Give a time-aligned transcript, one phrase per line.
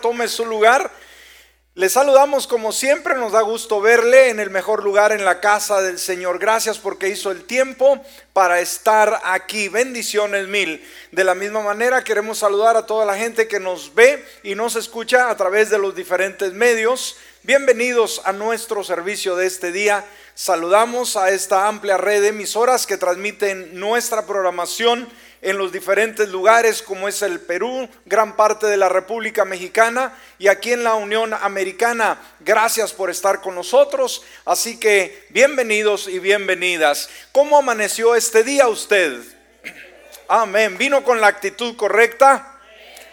[0.00, 0.90] Tome su lugar.
[1.74, 5.80] Le saludamos como siempre, nos da gusto verle en el mejor lugar en la casa
[5.80, 6.40] del Señor.
[6.40, 9.68] Gracias porque hizo el tiempo para estar aquí.
[9.68, 10.84] Bendiciones mil.
[11.12, 14.74] De la misma manera queremos saludar a toda la gente que nos ve y nos
[14.74, 17.16] escucha a través de los diferentes medios.
[17.44, 20.04] Bienvenidos a nuestro servicio de este día.
[20.34, 25.08] Saludamos a esta amplia red de emisoras que transmiten nuestra programación
[25.40, 30.48] en los diferentes lugares como es el Perú, gran parte de la República Mexicana y
[30.48, 32.18] aquí en la Unión Americana.
[32.40, 34.22] Gracias por estar con nosotros.
[34.44, 37.08] Así que bienvenidos y bienvenidas.
[37.32, 39.20] ¿Cómo amaneció este día usted?
[40.26, 40.76] Amén.
[40.76, 42.60] ¿Vino con la actitud correcta?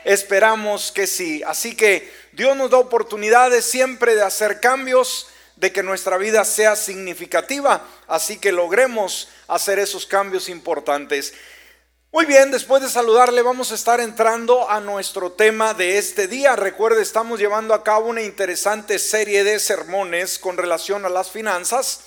[0.03, 1.43] Esperamos que sí.
[1.45, 6.75] Así que Dios nos da oportunidades siempre de hacer cambios, de que nuestra vida sea
[6.75, 7.87] significativa.
[8.07, 11.33] Así que logremos hacer esos cambios importantes.
[12.15, 16.55] Muy bien, después de saludarle vamos a estar entrando a nuestro tema de este día.
[16.55, 22.05] Recuerde, estamos llevando a cabo una interesante serie de sermones con relación a las finanzas.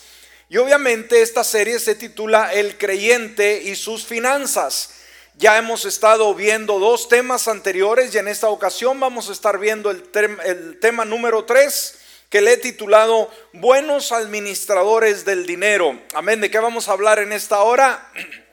[0.48, 4.94] Y obviamente esta serie se titula El creyente y sus finanzas.
[5.36, 9.90] Ya hemos estado viendo dos temas anteriores y en esta ocasión vamos a estar viendo
[9.90, 10.10] el,
[10.46, 11.98] el tema número tres
[12.30, 16.00] que le he titulado Buenos administradores del dinero.
[16.14, 16.40] Amén.
[16.40, 18.10] ¿De qué vamos a hablar en esta hora?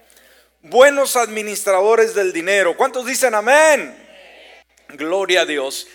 [0.69, 2.75] buenos administradores del dinero.
[2.75, 3.95] ¿Cuántos dicen amén?
[4.89, 5.87] Gloria a Dios.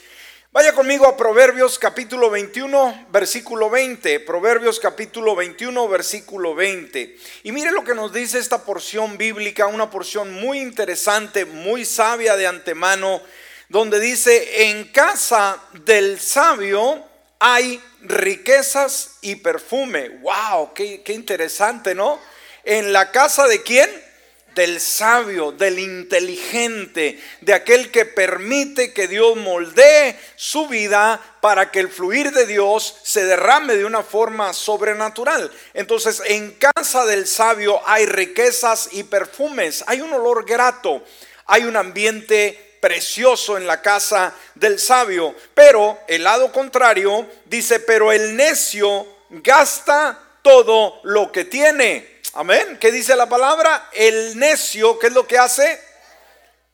[0.52, 4.20] Vaya conmigo a Proverbios capítulo 21, versículo 20.
[4.20, 7.16] Proverbios capítulo 21, versículo 20.
[7.44, 12.36] Y mire lo que nos dice esta porción bíblica, una porción muy interesante, muy sabia
[12.36, 13.22] de antemano,
[13.68, 17.04] donde dice, en casa del sabio
[17.40, 20.20] hay riquezas y perfume.
[20.20, 20.74] ¡Wow!
[20.74, 22.20] Qué, qué interesante, ¿no?
[22.64, 24.09] ¿En la casa de quién?
[24.54, 31.80] Del sabio, del inteligente, de aquel que permite que Dios moldee su vida para que
[31.80, 35.50] el fluir de Dios se derrame de una forma sobrenatural.
[35.74, 41.02] Entonces, en casa del sabio hay riquezas y perfumes, hay un olor grato,
[41.46, 48.10] hay un ambiente precioso en la casa del sabio, pero el lado contrario dice, pero
[48.10, 52.19] el necio gasta todo lo que tiene.
[52.34, 52.78] Amén.
[52.80, 53.88] ¿Qué dice la palabra?
[53.92, 55.80] El necio, ¿qué es lo que hace?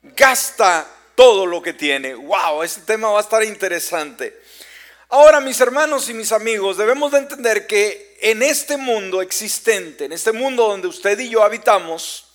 [0.03, 2.13] Gasta todo lo que tiene.
[2.13, 4.39] Wow, este tema va a estar interesante.
[5.09, 10.11] Ahora, mis hermanos y mis amigos, debemos de entender que en este mundo existente, en
[10.11, 12.27] este mundo donde usted y yo habitamos,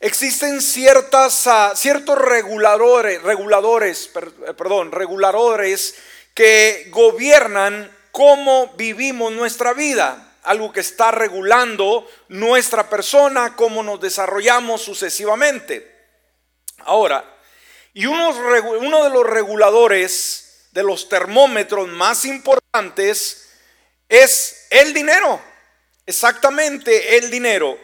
[0.00, 5.96] existen ciertas, uh, ciertos reguladores, reguladores, eh, perdón, reguladores
[6.32, 14.82] que gobiernan cómo vivimos nuestra vida algo que está regulando nuestra persona, cómo nos desarrollamos
[14.82, 15.90] sucesivamente.
[16.78, 17.24] Ahora,
[17.92, 18.30] y uno,
[18.78, 23.48] uno de los reguladores de los termómetros más importantes
[24.08, 25.40] es el dinero,
[26.06, 27.78] exactamente el dinero.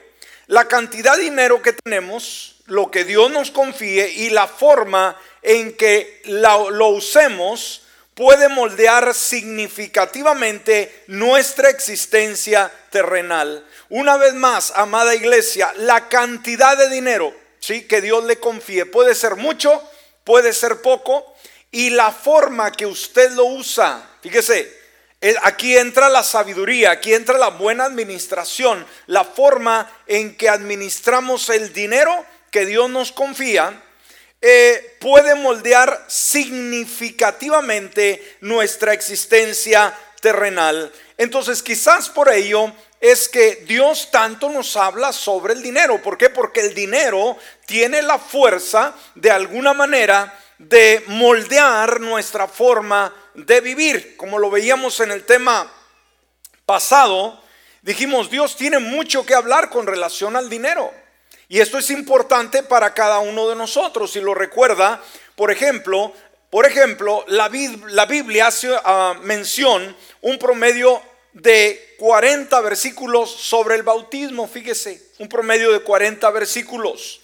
[0.49, 5.77] La cantidad de dinero que tenemos, lo que Dios nos confíe y la forma en
[5.77, 7.87] que lo usemos
[8.21, 13.67] puede moldear significativamente nuestra existencia terrenal.
[13.89, 17.89] Una vez más, amada iglesia, la cantidad de dinero ¿sí?
[17.89, 19.83] que Dios le confíe puede ser mucho,
[20.23, 21.35] puede ser poco,
[21.71, 24.71] y la forma que usted lo usa, fíjese,
[25.23, 31.49] eh, aquí entra la sabiduría, aquí entra la buena administración, la forma en que administramos
[31.49, 33.83] el dinero que Dios nos confía
[34.43, 40.91] eh, puede moldear significativamente nuestra existencia terrenal.
[41.19, 46.03] Entonces quizás por ello es que Dios tanto nos habla sobre el dinero.
[46.03, 46.31] ¿Por qué?
[46.31, 47.37] Porque el dinero
[47.67, 54.17] tiene la fuerza de alguna manera de moldear nuestra forma de vivir.
[54.17, 55.73] Como lo veíamos en el tema
[56.67, 57.43] pasado,
[57.83, 60.93] dijimos, Dios tiene mucho que hablar con relación al dinero.
[61.51, 64.13] Y esto es importante para cada uno de nosotros.
[64.13, 65.03] Si lo recuerda,
[65.35, 66.15] por ejemplo,
[66.49, 71.03] por ejemplo, la, Biblia hace uh, mención un promedio
[71.33, 77.21] de 40 versículos sobre el bautismo, fíjese, un promedio de 40 versículos.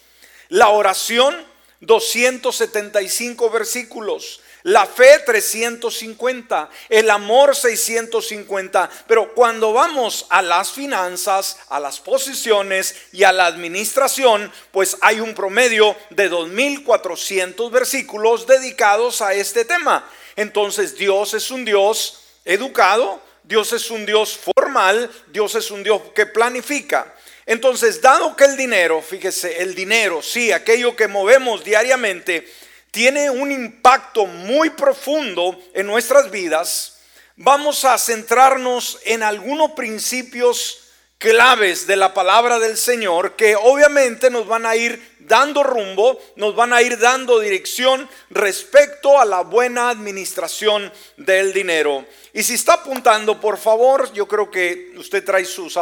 [0.48, 1.46] La oración,
[1.78, 4.40] 275 versículos.
[4.66, 8.90] La fe 350, el amor 650.
[9.06, 15.20] Pero cuando vamos a las finanzas, a las posiciones y a la administración, pues hay
[15.20, 20.10] un promedio de 2.400 versículos dedicados a este tema.
[20.34, 26.02] Entonces Dios es un Dios educado, Dios es un Dios formal, Dios es un Dios
[26.12, 27.14] que planifica.
[27.48, 32.52] Entonces, dado que el dinero, fíjese, el dinero, sí, aquello que movemos diariamente,
[32.96, 36.96] tiene un impacto muy profundo en nuestras vidas,
[37.36, 40.78] vamos a centrarnos en algunos principios
[41.18, 46.56] claves de la palabra del Señor que obviamente nos van a ir dando rumbo, nos
[46.56, 52.06] van a ir dando dirección respecto a la buena administración del dinero.
[52.32, 55.78] Y si está apuntando, por favor, yo creo que usted trae sus,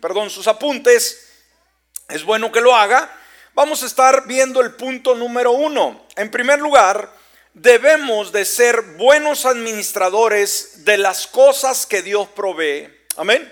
[0.00, 1.28] perdón, sus apuntes,
[2.08, 3.20] es bueno que lo haga.
[3.54, 6.06] Vamos a estar viendo el punto número uno.
[6.16, 7.10] En primer lugar,
[7.54, 12.88] debemos de ser buenos administradores de las cosas que Dios provee.
[13.16, 13.50] Amén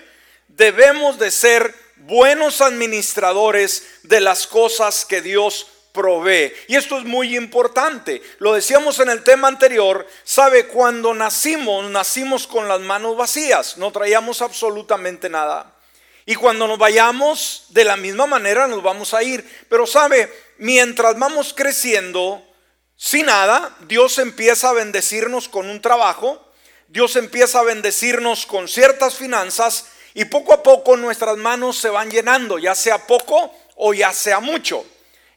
[0.55, 6.53] debemos de ser buenos administradores de las cosas que Dios provee.
[6.67, 8.21] Y esto es muy importante.
[8.39, 13.91] Lo decíamos en el tema anterior, sabe, cuando nacimos, nacimos con las manos vacías, no
[13.91, 15.72] traíamos absolutamente nada.
[16.25, 19.43] Y cuando nos vayamos, de la misma manera nos vamos a ir.
[19.69, 22.41] Pero sabe, mientras vamos creciendo
[22.95, 26.53] sin nada, Dios empieza a bendecirnos con un trabajo,
[26.87, 32.09] Dios empieza a bendecirnos con ciertas finanzas y poco a poco nuestras manos se van
[32.09, 34.85] llenando, ya sea poco o ya sea mucho.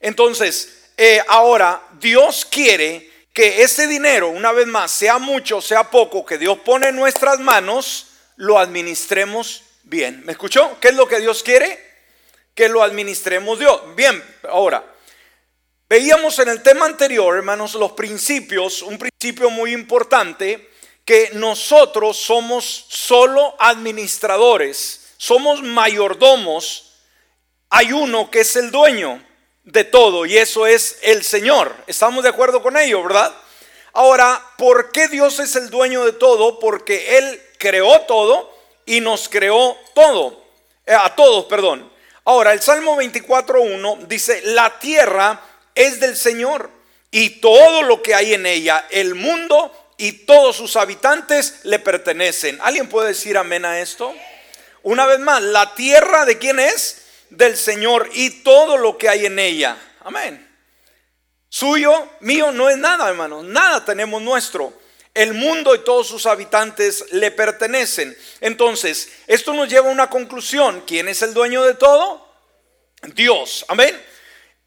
[0.01, 6.25] Entonces, eh, ahora Dios quiere que ese dinero, una vez más, sea mucho, sea poco,
[6.25, 8.07] que Dios pone en nuestras manos,
[8.37, 10.23] lo administremos bien.
[10.27, 10.79] ¿Me escuchó?
[10.81, 11.79] ¿Qué es lo que Dios quiere?
[12.55, 13.81] Que lo administremos Dios.
[13.95, 14.85] Bien, ahora,
[15.89, 20.71] veíamos en el tema anterior, hermanos, los principios, un principio muy importante
[21.05, 26.95] que nosotros somos solo administradores, somos mayordomos.
[27.71, 29.25] Hay uno que es el dueño
[29.63, 31.75] de todo y eso es el Señor.
[31.87, 33.33] ¿Estamos de acuerdo con ello, verdad?
[33.93, 36.59] Ahora, ¿por qué Dios es el dueño de todo?
[36.59, 38.56] Porque Él creó todo
[38.87, 40.43] y nos creó todo.
[40.87, 41.91] Eh, a todos, perdón.
[42.25, 45.41] Ahora, el Salmo 24.1 dice, la tierra
[45.75, 46.71] es del Señor
[47.11, 52.59] y todo lo que hay en ella, el mundo y todos sus habitantes le pertenecen.
[52.63, 54.15] ¿Alguien puede decir amén a esto?
[54.83, 57.03] Una vez más, la tierra de quién es?
[57.31, 59.77] Del Señor y todo lo que hay en ella.
[60.05, 60.47] Amén.
[61.49, 63.45] Suyo, mío, no es nada, hermanos.
[63.45, 64.73] Nada tenemos nuestro.
[65.17, 68.17] El mundo y todos sus habitantes le pertenecen.
[68.41, 70.85] Entonces, esto nos lleva a una conclusión.
[70.87, 72.27] ¿Quién es el dueño de todo?
[73.15, 73.65] Dios.
[73.69, 74.01] Amén.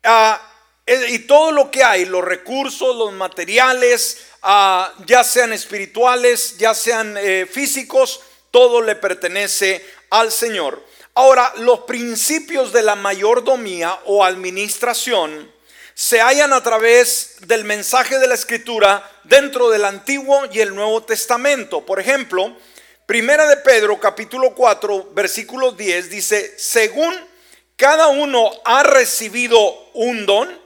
[0.04, 0.42] Ah,
[0.86, 6.74] eh, y todo lo que hay, los recursos, los materiales, Ah, ya sean espirituales, ya
[6.74, 8.22] sean eh, físicos,
[8.52, 10.82] todo le pertenece al Señor.
[11.16, 15.52] Ahora, los principios de la mayordomía o administración
[16.00, 21.04] se hallan a través del mensaje de la Escritura dentro del Antiguo y el Nuevo
[21.04, 21.86] Testamento.
[21.86, 22.56] Por ejemplo,
[23.06, 27.14] Primera de Pedro capítulo 4 versículo 10 dice, según
[27.76, 29.60] cada uno ha recibido
[29.94, 30.58] un don,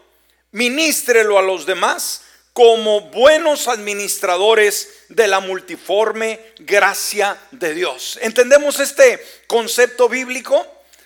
[0.51, 2.21] ministrelo a los demás
[2.53, 8.19] como buenos administradores de la multiforme gracia de Dios.
[8.21, 10.63] ¿Entendemos este concepto bíblico?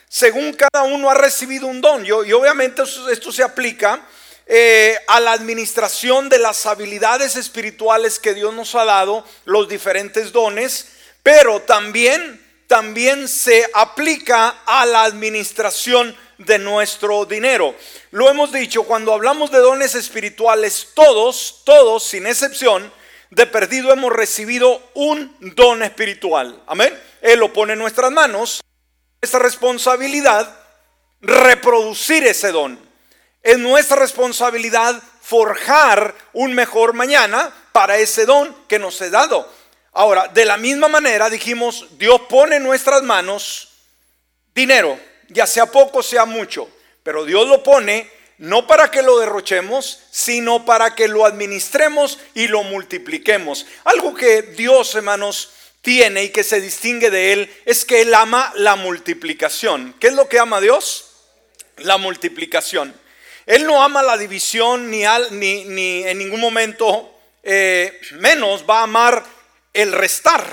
[0.10, 2.06] Según cada uno ha recibido un don.
[2.06, 4.06] y obviamente esto se aplica
[4.48, 10.32] eh, a la administración de las habilidades espirituales que Dios nos ha dado, los diferentes
[10.32, 10.88] dones,
[11.22, 17.76] pero también, también se aplica a la administración de nuestro dinero.
[18.12, 22.92] Lo hemos dicho, cuando hablamos de dones espirituales, todos, todos, sin excepción,
[23.30, 26.64] de perdido hemos recibido un don espiritual.
[26.68, 26.98] Amén.
[27.22, 28.62] Él lo pone en nuestras manos.
[29.20, 30.58] Esta responsabilidad,
[31.20, 32.87] reproducir ese don.
[33.48, 39.50] Es nuestra responsabilidad forjar un mejor mañana para ese don que nos he dado.
[39.94, 43.70] Ahora, de la misma manera dijimos, Dios pone en nuestras manos
[44.54, 45.00] dinero
[45.30, 46.70] ya sea poco, sea mucho,
[47.04, 52.50] pero Dios lo pone no para que lo derrochemos, sino para que lo administremos y
[52.50, 53.66] lo multipliquemos.
[53.86, 55.52] Algo que Dios, hermanos,
[55.82, 59.96] tiene y que se distingue de Él es que Él ama la multiplicación.
[60.02, 61.12] ¿Qué es lo que ama Dios?
[61.78, 63.07] La multiplicación.
[63.48, 69.24] Él no ama la división ni, ni, en ningún momento eh, menos va a amar
[69.74, 70.46] el restar,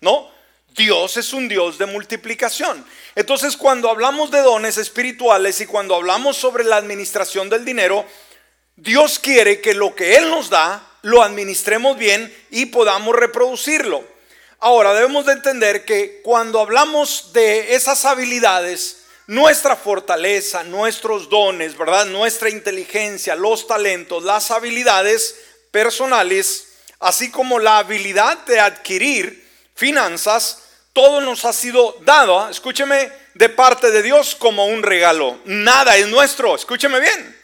[0.00, 0.30] ¿no?
[0.68, 2.86] Dios es un Dios de multiplicación.
[3.16, 8.06] Entonces cuando hablamos de dones espirituales y cuando hablamos sobre la administración del dinero,
[8.76, 14.04] Dios quiere que lo que Él nos da lo administremos bien y podamos reproducirlo.
[14.60, 22.06] Ahora debemos de entender que cuando hablamos de esas habilidades, nuestra fortaleza, nuestros dones, ¿verdad?
[22.06, 25.36] Nuestra inteligencia, los talentos, las habilidades
[25.70, 26.68] personales,
[27.00, 32.50] así como la habilidad de adquirir finanzas, todo nos ha sido dado, ¿ah?
[32.50, 35.38] escúcheme, de parte de Dios como un regalo.
[35.44, 37.36] Nada es nuestro, escúcheme bien.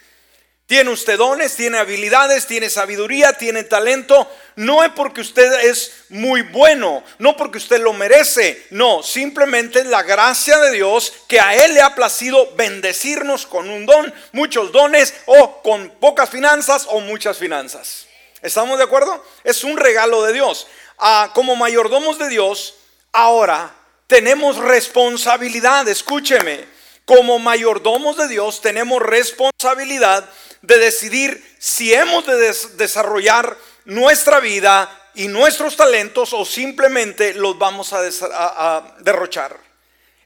[0.64, 4.26] Tiene usted dones, tiene habilidades, tiene sabiduría, tiene talento.
[4.56, 8.66] No es porque usted es muy bueno, no porque usted lo merece.
[8.70, 13.86] No, simplemente la gracia de Dios que a Él le ha placido bendecirnos con un
[13.86, 18.06] don, muchos dones o con pocas finanzas o muchas finanzas.
[18.42, 19.24] ¿Estamos de acuerdo?
[19.44, 20.66] Es un regalo de Dios.
[20.98, 22.74] Ah, como mayordomos de Dios,
[23.12, 23.74] ahora
[24.06, 25.88] tenemos responsabilidad.
[25.88, 26.66] Escúcheme,
[27.04, 30.28] como mayordomos de Dios tenemos responsabilidad
[30.62, 37.92] de decidir si hemos de desarrollar nuestra vida y nuestros talentos o simplemente los vamos
[37.92, 39.56] a, derrochar.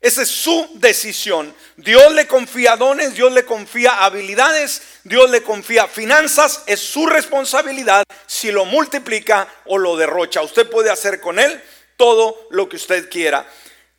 [0.00, 1.54] Esa es su decisión.
[1.76, 6.62] Dios le confía dones, Dios le confía habilidades, Dios le confía finanzas.
[6.66, 10.42] Es su responsabilidad si lo multiplica o lo derrocha.
[10.42, 11.60] Usted puede hacer con él
[11.96, 13.46] todo lo que usted quiera.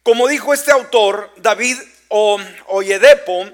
[0.04, 3.50] Como dijo este autor, David Oyedepo,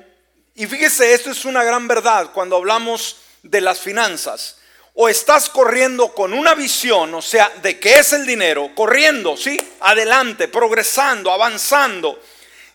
[0.53, 4.57] y fíjese, esto es una gran verdad cuando hablamos de las finanzas.
[4.95, 9.59] O estás corriendo con una visión, o sea, de qué es el dinero, corriendo, ¿sí?
[9.79, 12.21] Adelante, progresando, avanzando,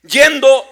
[0.03, 0.65] yendo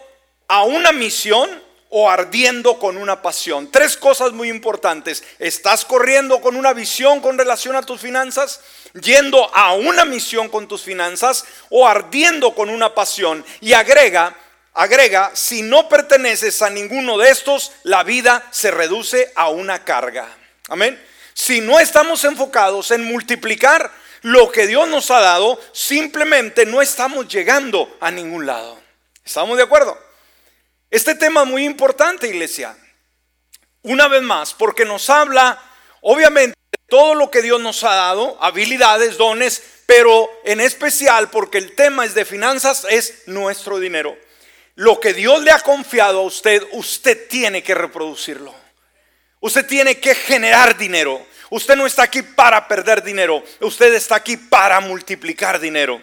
[0.48, 3.70] a una misión o ardiendo con una pasión.
[3.70, 5.22] Tres cosas muy importantes.
[5.38, 8.60] ¿Estás corriendo con una visión con relación a tus finanzas?
[8.94, 11.44] ¿Yendo a una misión con tus finanzas?
[11.70, 13.44] ¿O ardiendo con una pasión?
[13.60, 14.34] Y agrega,
[14.74, 20.28] agrega, si no perteneces a ninguno de estos, la vida se reduce a una carga.
[20.68, 21.00] Amén.
[21.38, 27.28] Si no estamos enfocados en multiplicar lo que Dios nos ha dado, simplemente no estamos
[27.28, 28.80] llegando a ningún lado.
[29.22, 29.98] ¿Estamos de acuerdo?
[30.90, 32.74] Este tema es muy importante, iglesia.
[33.82, 35.62] Una vez más, porque nos habla,
[36.00, 41.58] obviamente, de todo lo que Dios nos ha dado, habilidades, dones, pero en especial porque
[41.58, 44.16] el tema es de finanzas, es nuestro dinero.
[44.74, 48.65] Lo que Dios le ha confiado a usted, usted tiene que reproducirlo.
[49.40, 51.26] Usted tiene que generar dinero.
[51.50, 53.42] Usted no está aquí para perder dinero.
[53.60, 56.02] Usted está aquí para multiplicar dinero.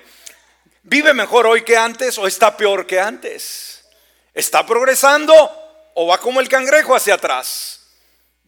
[0.84, 3.84] ¿Vive mejor hoy que antes o está peor que antes?
[4.34, 5.34] ¿Está progresando
[5.96, 7.82] o va como el cangrejo hacia atrás?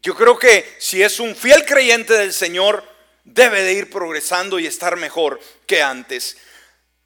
[0.01, 2.83] Yo creo que si es un fiel creyente del Señor,
[3.23, 6.37] debe de ir progresando y estar mejor que antes.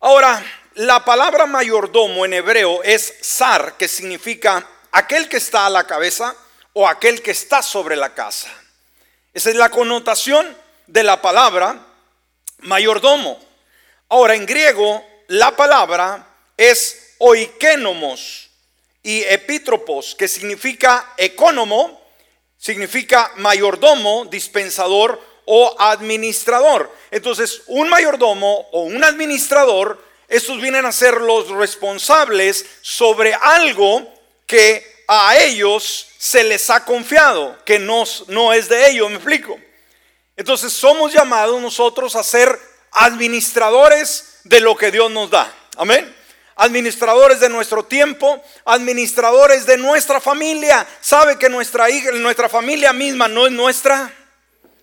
[0.02, 0.44] Ahora,
[0.76, 6.36] la palabra mayordomo en hebreo es zar, que significa aquel que está a la cabeza
[6.74, 8.50] o aquel que está sobre la casa.
[9.34, 10.56] Esa es la connotación
[10.88, 11.86] de la palabra
[12.60, 13.40] mayordomo.
[14.10, 18.50] Ahora, en griego, la palabra es oikenomos
[19.04, 22.02] y epítropos, que significa ecónomo,
[22.58, 26.94] significa mayordomo, dispensador o administrador.
[27.12, 34.14] Entonces, un mayordomo o un administrador estos vienen a ser los responsables sobre algo
[34.46, 39.60] que a ellos se les ha confiado, que no, no es de ellos, me explico.
[40.38, 42.60] Entonces somos llamados nosotros a ser
[42.92, 45.52] administradores de lo que Dios nos da.
[45.78, 46.16] Amén.
[46.56, 50.86] Administradores de nuestro tiempo, administradores de nuestra familia.
[51.02, 54.14] ¿Sabe que nuestra hija, nuestra familia misma no es nuestra?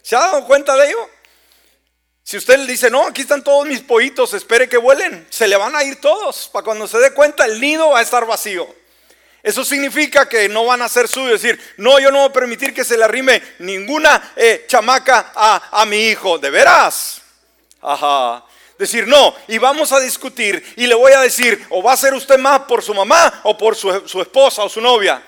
[0.02, 1.08] ¿Se ha dado cuenta de ello?
[2.24, 5.56] Si usted le dice, no, aquí están todos mis pollitos, espere que vuelen, se le
[5.56, 6.48] van a ir todos.
[6.52, 8.66] Para cuando se dé cuenta, el nido va a estar vacío.
[9.46, 11.40] Eso significa que no van a ser suyos.
[11.40, 15.80] Decir, no, yo no voy a permitir que se le arrime ninguna eh, chamaca a,
[15.82, 16.36] a mi hijo.
[16.36, 17.22] ¿De veras?
[17.80, 18.44] Ajá.
[18.76, 22.12] Decir, no, y vamos a discutir y le voy a decir, o va a ser
[22.12, 25.22] usted más por su mamá o por su, su esposa o su novia.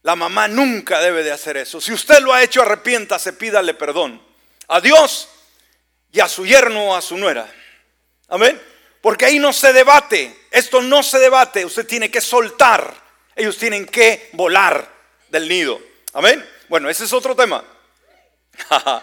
[0.00, 1.82] La mamá nunca debe de hacer eso.
[1.82, 4.22] Si usted lo ha hecho, arrepiéntase, pídale perdón.
[4.68, 5.28] A Dios
[6.12, 7.46] y a su yerno o a su nuera.
[8.26, 8.58] Amén.
[9.00, 10.46] Porque ahí no se debate.
[10.50, 11.64] Esto no se debate.
[11.64, 12.94] Usted tiene que soltar.
[13.34, 14.86] Ellos tienen que volar
[15.28, 15.80] del nido.
[16.12, 16.46] Amén.
[16.68, 17.64] Bueno, ese es otro tema.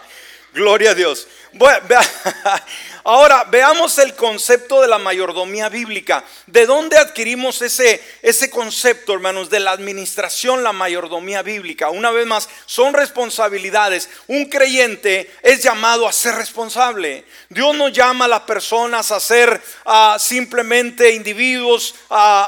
[0.54, 1.28] Gloria a Dios.
[3.10, 6.26] Ahora veamos el concepto de la mayordomía bíblica.
[6.46, 11.90] ¿De dónde adquirimos ese, ese concepto, hermanos, de la administración, la mayordomía bíblica?
[11.90, 14.10] Una vez más, son responsabilidades.
[14.28, 17.24] Un creyente es llamado a ser responsable.
[17.48, 19.62] Dios no llama a las personas a ser
[20.20, 21.96] simplemente individuos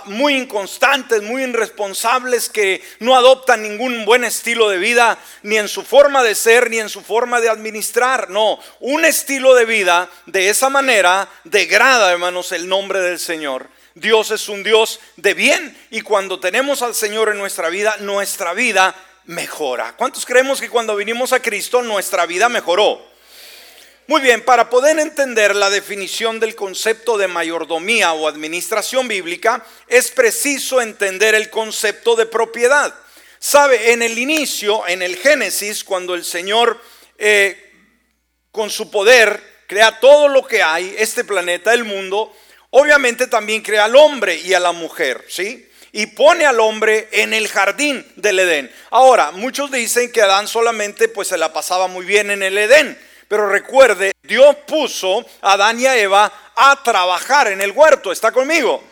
[0.07, 5.83] muy inconstantes, muy irresponsables, que no adoptan ningún buen estilo de vida, ni en su
[5.83, 8.29] forma de ser, ni en su forma de administrar.
[8.29, 13.67] No, un estilo de vida de esa manera degrada, hermanos, el nombre del Señor.
[13.95, 18.53] Dios es un Dios de bien y cuando tenemos al Señor en nuestra vida, nuestra
[18.53, 19.95] vida mejora.
[19.95, 23.09] ¿Cuántos creemos que cuando vinimos a Cristo nuestra vida mejoró?
[24.07, 30.09] Muy bien, para poder entender la definición del concepto de mayordomía o administración bíblica, es
[30.09, 32.91] preciso entender el concepto de propiedad.
[33.37, 36.81] Sabe, en el inicio, en el Génesis, cuando el Señor
[37.19, 37.71] eh,
[38.51, 42.35] con su poder crea todo lo que hay, este planeta, el mundo,
[42.71, 45.69] obviamente también crea al hombre y a la mujer, ¿sí?
[45.91, 48.71] y pone al hombre en el jardín del Edén.
[48.89, 52.99] Ahora, muchos dicen que Adán solamente pues se la pasaba muy bien en el Edén,
[53.27, 58.31] pero recuerde, Dios puso a Adán y a Eva a trabajar en el huerto, ¿está
[58.31, 58.83] conmigo?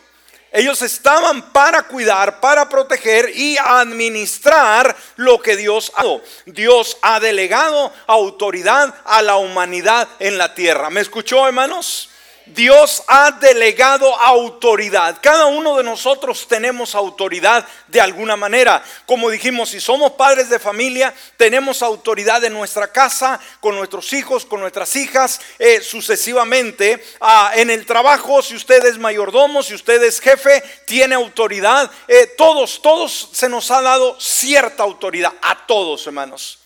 [0.51, 6.21] Ellos estaban para cuidar, para proteger y administrar lo que Dios ha dado.
[6.45, 10.89] Dios ha delegado autoridad a la humanidad en la tierra.
[10.89, 12.09] ¿Me escuchó, hermanos?
[12.53, 15.19] Dios ha delegado autoridad.
[15.21, 18.83] Cada uno de nosotros tenemos autoridad de alguna manera.
[19.05, 24.45] Como dijimos, si somos padres de familia, tenemos autoridad en nuestra casa, con nuestros hijos,
[24.45, 27.03] con nuestras hijas, eh, sucesivamente.
[27.19, 31.89] Ah, en el trabajo, si usted es mayordomo, si usted es jefe, tiene autoridad.
[32.07, 35.33] Eh, todos, todos se nos ha dado cierta autoridad.
[35.41, 36.59] A todos, hermanos.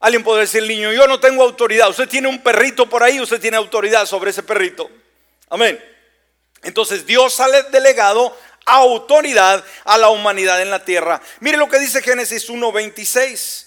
[0.00, 1.90] Alguien puede decir, niño, yo no tengo autoridad.
[1.90, 4.88] Usted tiene un perrito por ahí, usted tiene autoridad sobre ese perrito.
[5.50, 5.82] Amén.
[6.62, 8.36] Entonces Dios ha delegado
[8.66, 11.20] autoridad a la humanidad en la tierra.
[11.40, 13.66] Mire lo que dice Génesis 1:26.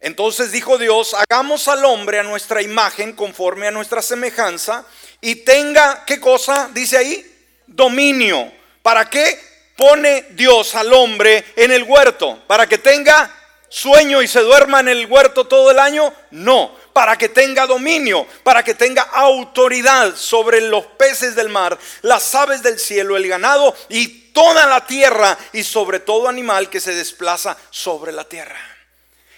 [0.00, 4.84] Entonces dijo Dios, hagamos al hombre a nuestra imagen, conforme a nuestra semejanza,
[5.20, 6.68] y tenga, ¿qué cosa?
[6.74, 7.24] Dice ahí,
[7.66, 8.52] dominio.
[8.82, 9.40] ¿Para qué
[9.76, 12.42] pone Dios al hombre en el huerto?
[12.46, 13.34] ¿Para que tenga
[13.70, 16.12] sueño y se duerma en el huerto todo el año?
[16.32, 22.34] No para que tenga dominio, para que tenga autoridad sobre los peces del mar, las
[22.34, 26.94] aves del cielo, el ganado y toda la tierra y sobre todo animal que se
[26.94, 28.58] desplaza sobre la tierra.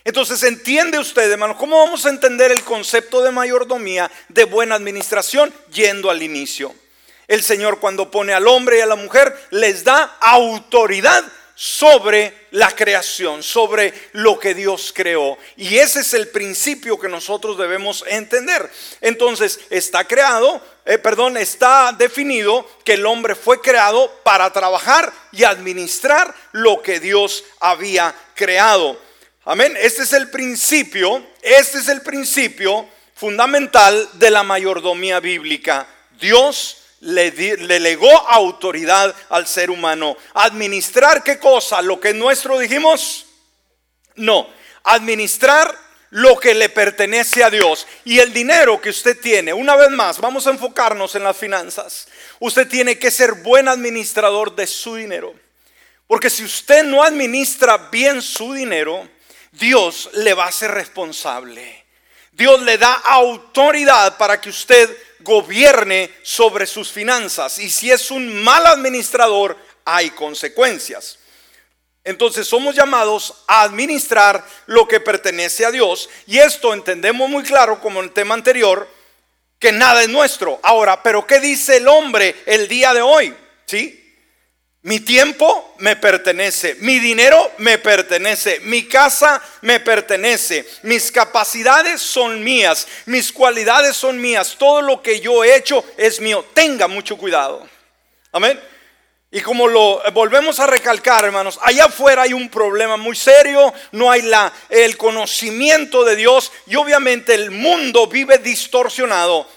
[0.04, 5.52] Entonces, entiende usted, hermano, ¿cómo vamos a entender el concepto de mayordomía, de buena administración,
[5.72, 6.74] yendo al inicio?
[7.26, 11.24] El Señor cuando pone al hombre y a la mujer les da autoridad
[11.58, 15.38] sobre la creación, sobre lo que Dios creó.
[15.56, 18.70] Y ese es el principio que nosotros debemos entender.
[19.00, 25.44] Entonces, está creado, eh, perdón, está definido que el hombre fue creado para trabajar y
[25.44, 29.00] administrar lo que Dios había creado.
[29.46, 29.74] Amén.
[29.80, 35.86] Este es el principio, este es el principio fundamental de la mayordomía bíblica.
[36.20, 40.16] Dios le, legó autoridad al ser humano.
[40.34, 41.80] ¿Administrar qué cosa?
[41.82, 43.26] ¿Lo que es nuestro dijimos?
[44.16, 44.48] No,
[44.84, 45.76] administrar
[46.10, 47.86] lo que le pertenece a Dios.
[48.04, 52.08] Y el dinero que usted tiene, una vez más, vamos a enfocarnos en las finanzas.
[52.40, 55.34] Usted tiene que ser buen administrador de su dinero.
[56.06, 59.08] Porque si usted no administra bien su dinero,
[59.52, 61.84] Dios le va a ser responsable.
[62.32, 67.58] Dios le da autoridad para que usted gobierne sobre sus finanzas.
[67.58, 71.18] Y si es un mal administrador, hay consecuencias.
[72.04, 76.08] Entonces somos llamados a administrar lo que pertenece a Dios.
[76.26, 78.88] Y esto entendemos muy claro como en el tema anterior,
[79.58, 80.60] que nada es nuestro.
[80.62, 83.34] Ahora, pero ¿qué dice el hombre el día de hoy?
[83.66, 84.05] ¿Sí?
[84.86, 92.40] Mi tiempo me pertenece, mi dinero me pertenece, mi casa me pertenece, mis capacidades son
[92.44, 96.44] mías, mis cualidades son mías, todo lo que yo he hecho es mío.
[96.54, 97.68] Tenga mucho cuidado.
[98.30, 98.60] Amén.
[99.32, 104.08] Y como lo volvemos a recalcar, hermanos, allá afuera hay un problema muy serio, no
[104.08, 109.48] hay la, el conocimiento de Dios y obviamente el mundo vive distorsionado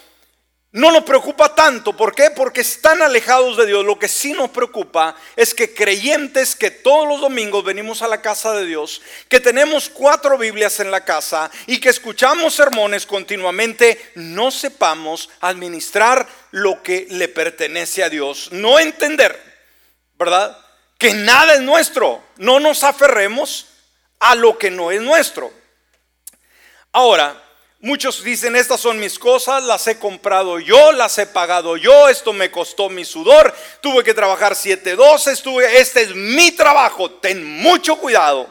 [0.72, 1.96] no nos preocupa tanto.
[1.96, 2.30] ¿Por qué?
[2.30, 3.84] Porque están alejados de Dios.
[3.84, 8.22] Lo que sí nos preocupa es que creyentes que todos los domingos venimos a la
[8.22, 14.12] casa de Dios, que tenemos cuatro Biblias en la casa y que escuchamos sermones continuamente,
[14.14, 18.50] no sepamos administrar lo que le pertenece a Dios.
[18.52, 19.42] No entender,
[20.16, 20.56] ¿verdad?
[20.98, 22.22] Que nada es nuestro.
[22.36, 23.66] No nos aferremos
[24.20, 25.52] a lo que no es nuestro.
[26.92, 27.49] Ahora,
[27.82, 32.34] Muchos dicen, estas son mis cosas, las he comprado yo, las he pagado yo, esto
[32.34, 37.96] me costó mi sudor, tuve que trabajar 7-12, estuve, este es mi trabajo, ten mucho
[37.96, 38.46] cuidado.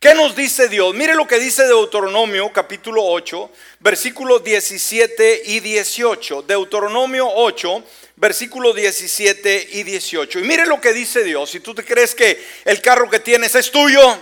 [0.00, 0.92] ¿Qué nos dice Dios?
[0.92, 6.42] Mire lo que dice Deuteronomio capítulo 8, versículos 17 y 18.
[6.42, 7.84] Deuteronomio 8,
[8.16, 10.40] versículos 17 y 18.
[10.40, 11.48] Y mire lo que dice Dios.
[11.48, 14.18] Si tú te crees que el carro que tienes es tuyo,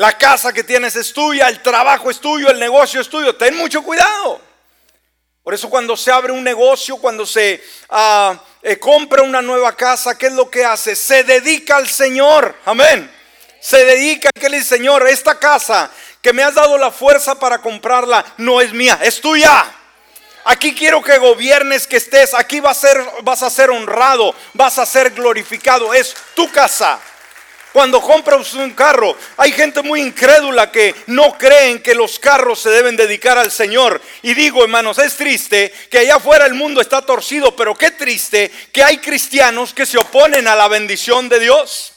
[0.00, 3.36] la casa que tienes es tuya, el trabajo es tuyo, el negocio es tuyo.
[3.36, 4.40] Ten mucho cuidado.
[5.42, 10.16] Por eso cuando se abre un negocio, cuando se ah, eh, compra una nueva casa,
[10.16, 10.96] ¿qué es lo que hace?
[10.96, 12.56] Se dedica al Señor.
[12.64, 13.14] Amén.
[13.60, 15.90] Se dedica, que le dice, Señor, esta casa
[16.22, 19.66] que me has dado la fuerza para comprarla no es mía, es tuya.
[20.46, 22.32] Aquí quiero que gobiernes, que estés.
[22.32, 25.92] Aquí vas a ser, vas a ser honrado, vas a ser glorificado.
[25.92, 26.98] Es tu casa.
[27.72, 32.70] Cuando compras un carro, hay gente muy incrédula que no creen que los carros se
[32.70, 34.00] deben dedicar al Señor.
[34.22, 38.50] Y digo, hermanos, es triste que allá afuera el mundo está torcido, pero qué triste
[38.72, 41.92] que hay cristianos que se oponen a la bendición de Dios.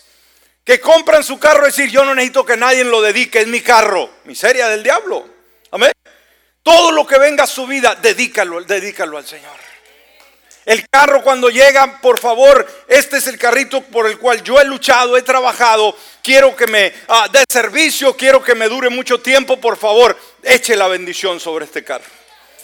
[0.64, 3.62] Que compran su carro y decir, yo no necesito que nadie lo dedique, es mi
[3.62, 4.10] carro.
[4.26, 5.28] Miseria del diablo.
[5.72, 5.92] Amén.
[6.62, 9.73] Todo lo que venga a su vida, dedícalo, dedícalo al Señor.
[10.66, 14.66] El carro cuando llega, por favor, este es el carrito por el cual yo he
[14.66, 19.60] luchado, he trabajado, quiero que me ah, dé servicio, quiero que me dure mucho tiempo,
[19.60, 22.06] por favor, eche la bendición sobre este carro.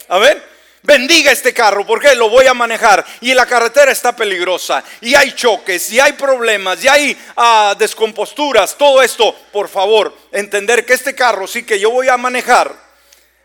[0.08, 0.42] Amén.
[0.82, 5.32] Bendiga este carro porque lo voy a manejar y la carretera está peligrosa y hay
[5.32, 8.76] choques y hay problemas y hay ah, descomposturas.
[8.78, 12.89] Todo esto, por favor, entender que este carro sí que yo voy a manejar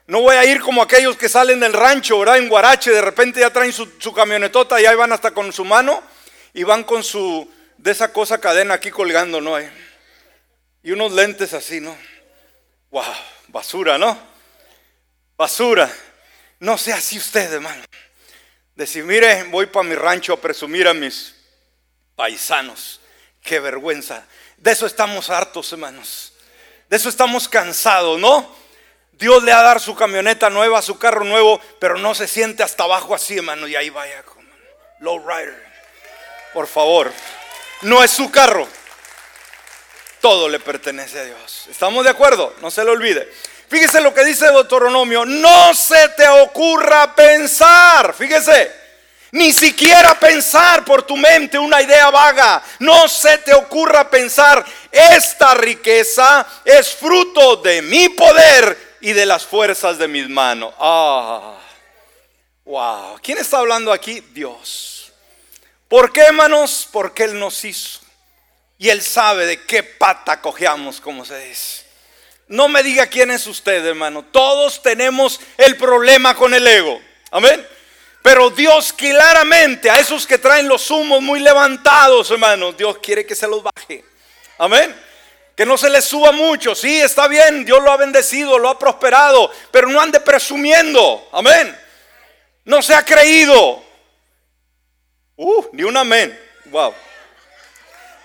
[0.07, 2.37] no voy a ir como aquellos que salen del rancho, ¿verdad?
[2.37, 6.03] En Guarache, de repente ya traen su, camionetota y ahí van hasta con su mano
[6.53, 9.57] y van con su, de esa cosa cadena aquí colgando, ¿no?
[10.83, 11.97] Y unos lentes así, ¿no?
[12.91, 13.03] ¡Wow!
[13.47, 14.17] Basura, ¿no?
[15.35, 15.91] Basura.
[16.59, 17.83] No sea así usted, hermano.
[18.75, 21.35] Decir, mire, voy para mi rancho a presumir a mis
[22.15, 22.99] paisanos.
[23.41, 24.25] Qué vergüenza.
[24.57, 26.33] De eso estamos hartos, hermanos.
[26.89, 28.55] De eso estamos cansados, ¿no?
[29.17, 32.63] Dios le va a dar su camioneta nueva, su carro nuevo, pero no se siente
[32.63, 34.23] hasta abajo así, hermano, y ahí vaya
[34.99, 35.63] low rider.
[36.53, 37.11] Por favor,
[37.81, 38.67] no es su carro.
[40.21, 41.67] Todo le pertenece a Dios.
[41.69, 42.53] ¿Estamos de acuerdo?
[42.61, 43.31] No se lo olvide.
[43.69, 45.25] Fíjese lo que dice Deuteronomio.
[45.25, 48.13] No se te ocurra pensar.
[48.13, 48.85] Fíjese.
[49.31, 52.63] Ni siquiera pensar por tu mente una idea vaga.
[52.79, 54.65] No se te ocurra pensar.
[54.91, 60.73] Esta riqueza es fruto de mi poder y de las fuerzas de mis manos.
[60.79, 61.57] Ah,
[62.63, 63.19] wow.
[63.21, 64.21] ¿Quién está hablando aquí?
[64.33, 65.11] Dios.
[65.87, 66.87] ¿Por qué, hermanos?
[66.91, 67.99] Porque Él nos hizo.
[68.77, 71.85] Y Él sabe de qué pata cojeamos, como se dice.
[72.47, 74.23] No me diga quién es usted, hermano.
[74.25, 77.01] Todos tenemos el problema con el ego.
[77.31, 77.65] Amén.
[78.21, 83.35] Pero Dios claramente a esos que traen los humos muy levantados, hermanos, Dios quiere que
[83.35, 84.03] se los baje.
[84.57, 84.95] Amén.
[85.55, 86.75] Que no se les suba mucho.
[86.75, 91.29] Sí, está bien, Dios lo ha bendecido, lo ha prosperado, pero no ande presumiendo.
[91.31, 91.77] Amén.
[92.65, 93.83] No se ha creído.
[95.37, 96.37] Uh, ni un amén.
[96.65, 96.93] Wow.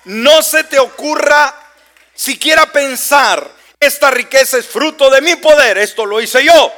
[0.05, 1.55] No se te ocurra
[2.15, 6.73] siquiera pensar, esta riqueza es fruto de mi poder, esto lo hice yo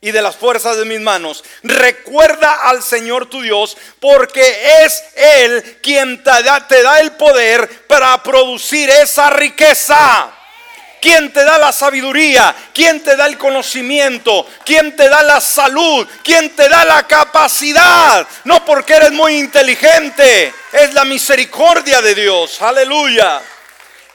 [0.00, 1.42] y de las fuerzas de mis manos.
[1.62, 8.88] Recuerda al Señor tu Dios, porque es Él quien te da, el poder para producir
[8.90, 10.32] esa riqueza.
[11.00, 16.04] Quien te da la sabiduría, quien te da el conocimiento, quien te da la salud,
[16.24, 18.26] quien te da la capacidad.
[18.42, 22.60] No porque eres muy inteligente, es la misericordia de Dios.
[22.60, 23.40] Aleluya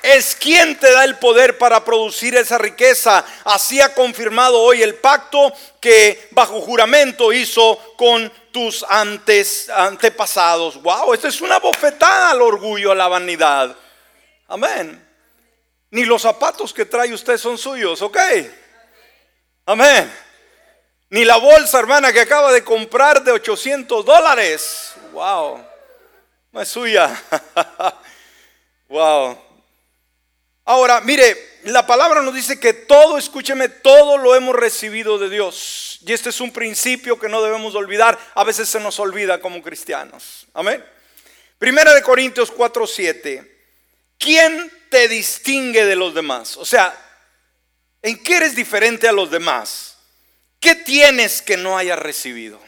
[0.03, 3.25] es quien te da el poder para producir esa riqueza.
[3.45, 10.79] Así ha confirmado hoy el pacto que bajo juramento hizo con tus antes, antepasados.
[10.83, 13.75] Wow, esto es una bofetada al orgullo, a la vanidad.
[14.49, 15.07] Amén.
[15.89, 18.17] Ni los zapatos que trae usted son suyos, ¿ok?
[19.65, 20.11] Amén.
[21.11, 24.95] Ni la bolsa, hermana, que acaba de comprar de 800 dólares.
[25.13, 25.63] Wow.
[26.51, 27.23] No es suya.
[28.89, 29.52] wow.
[30.73, 35.99] Ahora, mire, la palabra nos dice que todo, escúcheme, todo lo hemos recibido de Dios.
[36.03, 38.17] Y este es un principio que no debemos olvidar.
[38.33, 40.47] A veces se nos olvida como cristianos.
[40.51, 40.83] Amén.
[41.59, 43.65] Primera de Corintios 4, 7.
[44.17, 46.57] ¿Quién te distingue de los demás?
[46.57, 46.91] O sea,
[48.01, 49.99] ¿en qué eres diferente a los demás?
[50.59, 52.59] ¿Qué tienes que no hayas recibido?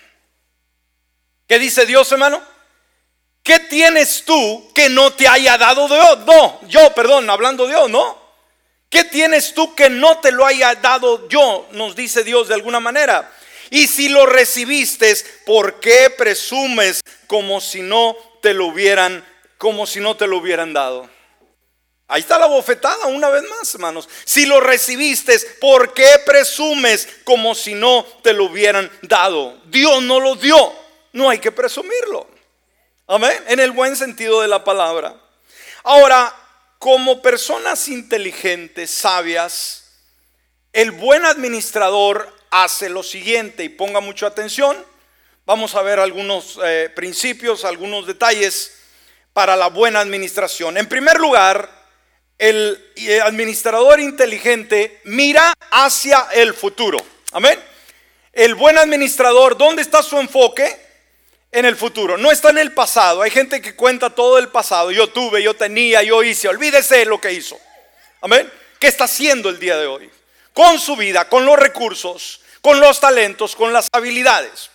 [1.47, 2.39] ¿Qué dice Dios, hermano?
[3.45, 6.17] ¿Qué tienes tú que no te haya dado Dios?
[6.25, 8.17] No, yo, perdón, hablando Dios, ¿no?
[8.89, 11.67] ¿Qué tienes tú que no te lo haya dado yo?
[11.69, 13.31] Nos dice Dios de alguna manera.
[13.69, 19.23] Y si lo recibiste, ¿por qué presumes como si no te lo hubieran,
[19.59, 21.07] como si no te lo hubieran dado?
[22.07, 24.09] Ahí está la bofetada una vez más, hermanos.
[24.23, 29.61] Si lo recibiste, ¿por qué presumes como si no te lo hubieran dado?
[29.67, 30.73] Dios no lo dio.
[31.13, 32.34] No hay que presumirlo.
[33.07, 33.37] Amén.
[33.47, 35.15] En el buen sentido de la palabra.
[35.83, 36.33] Ahora,
[36.79, 39.83] como personas inteligentes, sabias,
[40.73, 44.75] el buen administrador hace lo siguiente y ponga mucha atención.
[45.45, 48.75] Vamos a ver algunos eh, principios, algunos detalles
[49.33, 50.75] para la buena administración.
[50.75, 51.69] En primer lugar,
[52.39, 52.83] el
[53.23, 56.97] administrador inteligente mira hacia el futuro.
[57.33, 57.63] Amén.
[58.33, 60.84] El buen administrador, ¿dónde está su enfoque?
[61.55, 63.21] En el futuro, no está en el pasado.
[63.21, 64.91] Hay gente que cuenta todo el pasado.
[64.91, 66.49] Yo tuve, yo tenía, yo hice.
[66.49, 67.57] Olvídese de lo que hizo.
[68.19, 68.51] Amén.
[68.77, 70.11] ¿Qué está haciendo el día de hoy?
[70.51, 74.69] Con su vida, con los recursos, con los talentos, con las habilidades.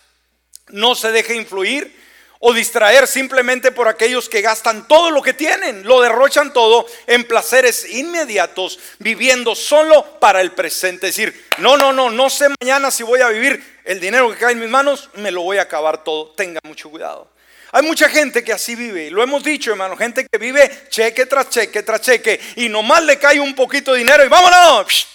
[0.69, 1.95] No se deje influir
[2.43, 7.25] o distraer simplemente por aquellos que gastan todo lo que tienen, lo derrochan todo en
[7.25, 11.09] placeres inmediatos, viviendo solo para el presente.
[11.09, 14.39] Es decir, no, no, no, no sé mañana si voy a vivir el dinero que
[14.39, 16.31] cae en mis manos, me lo voy a acabar todo.
[16.31, 17.31] Tenga mucho cuidado.
[17.73, 21.51] Hay mucha gente que así vive, lo hemos dicho, hermano, gente que vive cheque tras
[21.51, 25.07] cheque tras cheque y nomás le cae un poquito de dinero y vámonos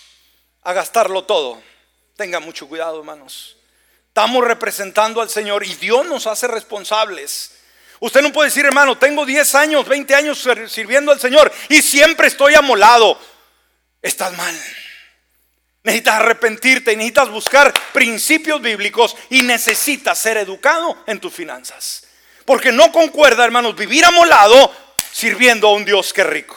[0.62, 1.62] a gastarlo todo.
[2.16, 3.58] Tenga mucho cuidado, hermanos.
[4.15, 7.51] Estamos representando al Señor y Dios nos hace responsables.
[7.99, 12.28] Usted no puede decir, hermano, tengo 10 años, 20 años sirviendo al Señor y siempre
[12.28, 13.19] estoy amolado.
[14.01, 14.58] Estás mal.
[15.84, 22.08] Necesitas arrepentirte, necesitas buscar principios bíblicos y necesitas ser educado en tus finanzas.
[22.45, 24.73] Porque no concuerda, hermanos, vivir amolado
[25.12, 26.56] sirviendo a un Dios que rico.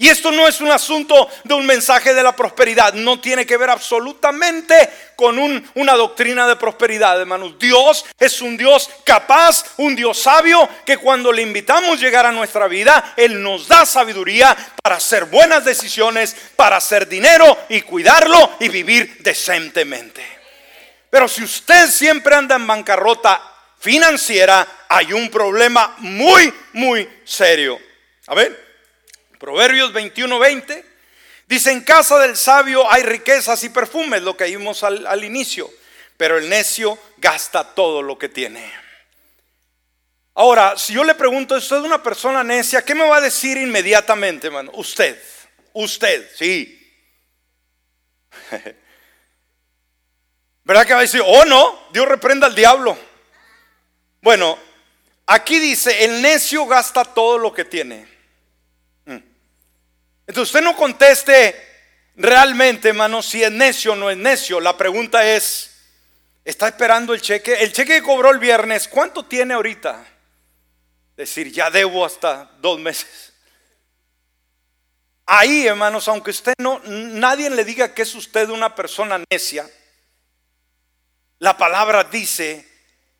[0.00, 3.58] Y esto no es un asunto de un mensaje de la prosperidad, no tiene que
[3.58, 5.38] ver absolutamente con
[5.74, 7.58] una doctrina de prosperidad, hermanos.
[7.58, 12.32] Dios es un Dios capaz, un Dios sabio, que cuando le invitamos a llegar a
[12.32, 18.52] nuestra vida, Él nos da sabiduría para hacer buenas decisiones, para hacer dinero y cuidarlo
[18.58, 20.24] y vivir decentemente.
[21.10, 23.38] Pero si usted siempre anda en bancarrota
[23.78, 27.78] financiera, hay un problema muy, muy serio.
[28.28, 28.69] A ver.
[29.40, 30.84] Proverbios 21, 20.
[31.48, 35.70] Dice, en casa del sabio hay riquezas y perfumes, lo que vimos al, al inicio,
[36.18, 38.70] pero el necio gasta todo lo que tiene.
[40.34, 42.82] Ahora, si yo le pregunto, ¿usted es una persona necia?
[42.82, 44.72] ¿Qué me va a decir inmediatamente, hermano?
[44.74, 45.18] Usted,
[45.72, 46.76] usted, sí.
[50.64, 52.98] ¿Verdad que va a decir, oh no, Dios reprenda al diablo?
[54.20, 54.58] Bueno,
[55.26, 58.09] aquí dice, el necio gasta todo lo que tiene.
[60.30, 61.56] Entonces usted no conteste
[62.14, 64.60] realmente, hermano, si es necio o no es necio.
[64.60, 65.72] La pregunta es,
[66.44, 67.54] ¿está esperando el cheque?
[67.54, 70.06] El cheque que cobró el viernes, ¿cuánto tiene ahorita?
[71.16, 73.32] Decir, ya debo hasta dos meses.
[75.26, 79.68] Ahí, hermanos, aunque usted no, nadie le diga que es usted una persona necia,
[81.40, 82.68] la palabra dice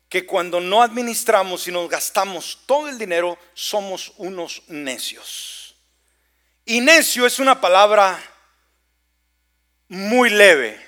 [0.07, 5.60] que cuando no administramos y nos gastamos todo el dinero, somos unos necios.
[6.71, 8.17] Y necio es una palabra
[9.89, 10.79] muy leve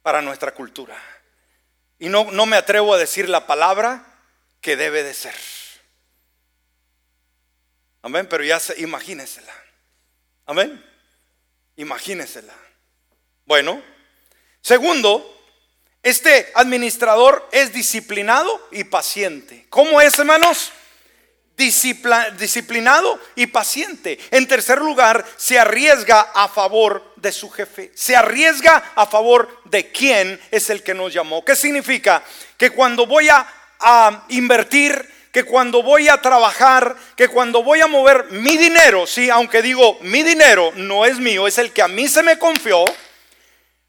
[0.00, 0.96] para nuestra cultura.
[1.98, 4.02] Y no, no me atrevo a decir la palabra
[4.62, 5.34] que debe de ser.
[8.00, 9.52] Amén, pero ya se, imagínesela.
[10.46, 10.82] Amén,
[11.76, 12.54] imagínesela.
[13.44, 13.82] Bueno,
[14.62, 15.38] segundo,
[16.02, 19.66] este administrador es disciplinado y paciente.
[19.68, 20.72] ¿Cómo es, hermanos?
[21.60, 24.18] Disciplinado y paciente.
[24.30, 27.92] En tercer lugar, se arriesga a favor de su jefe.
[27.94, 31.44] Se arriesga a favor de quien es el que nos llamó.
[31.44, 32.22] ¿Qué significa?
[32.56, 33.46] Que cuando voy a,
[34.28, 39.62] invertir, que cuando voy a trabajar, que cuando voy a mover mi dinero, sí, aunque
[39.62, 42.84] digo mi dinero no es mío, es el que a mí se me confió,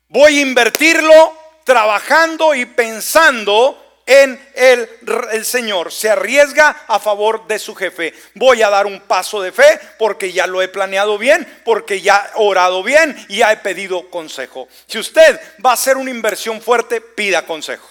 [0.07, 7.73] voy a invertirlo trabajando y pensando en el, Señor, se arriesga a favor de su
[7.75, 8.13] jefe.
[8.35, 12.29] Voy a dar un paso de fe porque ya lo he planeado bien, porque ya
[12.35, 14.67] he orado bien y ya he pedido consejo.
[14.87, 17.87] Si usted va a hacer una inversión fuerte, pida consejo.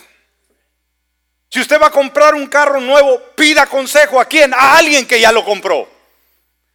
[1.49, 4.53] Si usted va a comprar un carro nuevo, pida consejo a quién?
[4.55, 5.89] A alguien que ya lo compró.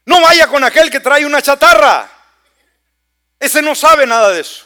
[0.05, 2.09] No vaya con aquel que trae una chatarra.
[3.39, 4.64] Ese no sabe nada de eso.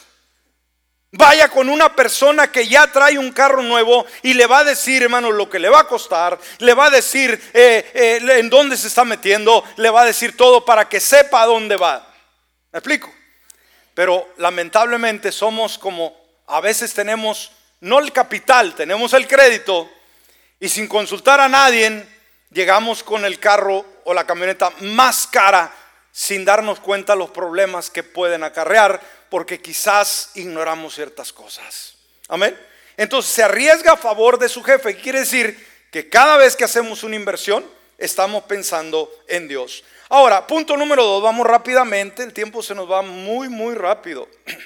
[1.11, 5.01] Vaya con una persona que ya trae un carro nuevo y le va a decir,
[5.01, 8.77] hermano, lo que le va a costar, le va a decir eh, eh, en dónde
[8.77, 12.07] se está metiendo, le va a decir todo para que sepa a dónde va.
[12.71, 13.11] ¿Me explico?
[13.95, 19.89] Pero lamentablemente somos como, a veces tenemos, no el capital, tenemos el crédito
[20.59, 22.05] y sin consultar a nadie,
[22.51, 25.73] llegamos con el carro o la camioneta más cara
[26.11, 31.95] sin darnos cuenta los problemas que pueden acarrear porque quizás ignoramos ciertas cosas.
[32.27, 32.57] Amén.
[32.97, 34.95] Entonces se arriesga a favor de su jefe.
[34.95, 37.65] Quiere decir que cada vez que hacemos una inversión,
[37.97, 39.83] estamos pensando en Dios.
[40.09, 44.27] Ahora, punto número dos, vamos rápidamente, el tiempo se nos va muy, muy rápido.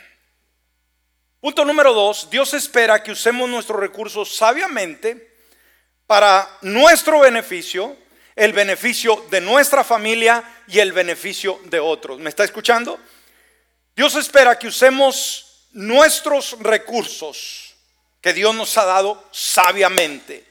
[1.41, 5.35] Punto número dos, Dios espera que usemos nuestros recursos sabiamente
[6.07, 7.97] para nuestro beneficio,
[8.33, 12.17] el beneficio de nuestra familia y el beneficio de otros.
[12.19, 12.97] ¿Me está escuchando?
[13.95, 17.75] Dios espera que usemos nuestros recursos
[18.21, 20.45] que Dios nos ha dado sabiamente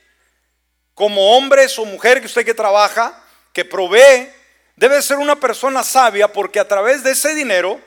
[0.94, 3.20] como hombre o mujer que usted que trabaja,
[3.52, 4.30] que provee,
[4.76, 7.80] debe ser una persona sabia porque a través de ese dinero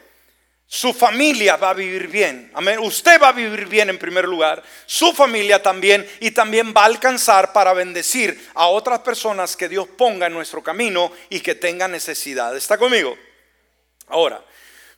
[0.68, 2.52] su familia va a vivir bien.
[2.56, 2.80] Amén.
[2.80, 6.86] Usted va a vivir bien en primer lugar, su familia también y también va a
[6.86, 11.92] alcanzar para bendecir a otras personas que Dios ponga en nuestro camino y que tengan
[11.92, 12.58] necesidad.
[12.58, 13.16] ¿Está conmigo?
[14.08, 14.44] Ahora,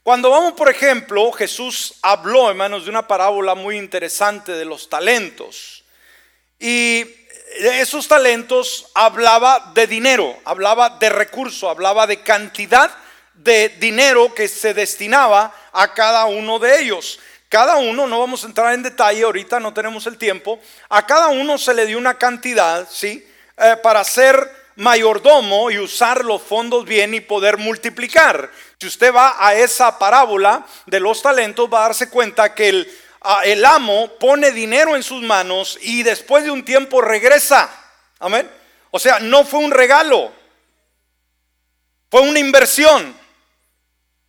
[0.07, 5.83] cuando vamos, por ejemplo, Jesús habló, hermanos, de una parábola muy interesante de los talentos.
[6.57, 7.03] Y
[7.59, 12.89] esos talentos hablaba de dinero, hablaba de recurso, hablaba de cantidad
[13.33, 17.19] de dinero que se destinaba a cada uno de ellos.
[17.49, 21.27] Cada uno, no vamos a entrar en detalle, ahorita no tenemos el tiempo, a cada
[21.27, 23.27] uno se le dio una cantidad, ¿sí?
[23.57, 28.49] Eh, para ser mayordomo y usar los fondos bien y poder multiplicar.
[28.79, 32.97] Si usted va a esa parábola de los talentos, va a darse cuenta que el,
[33.43, 37.69] el amo pone dinero en sus manos y después de un tiempo regresa.
[38.19, 38.49] Amén.
[38.91, 40.31] O sea, no fue un regalo,
[42.11, 43.15] fue una inversión.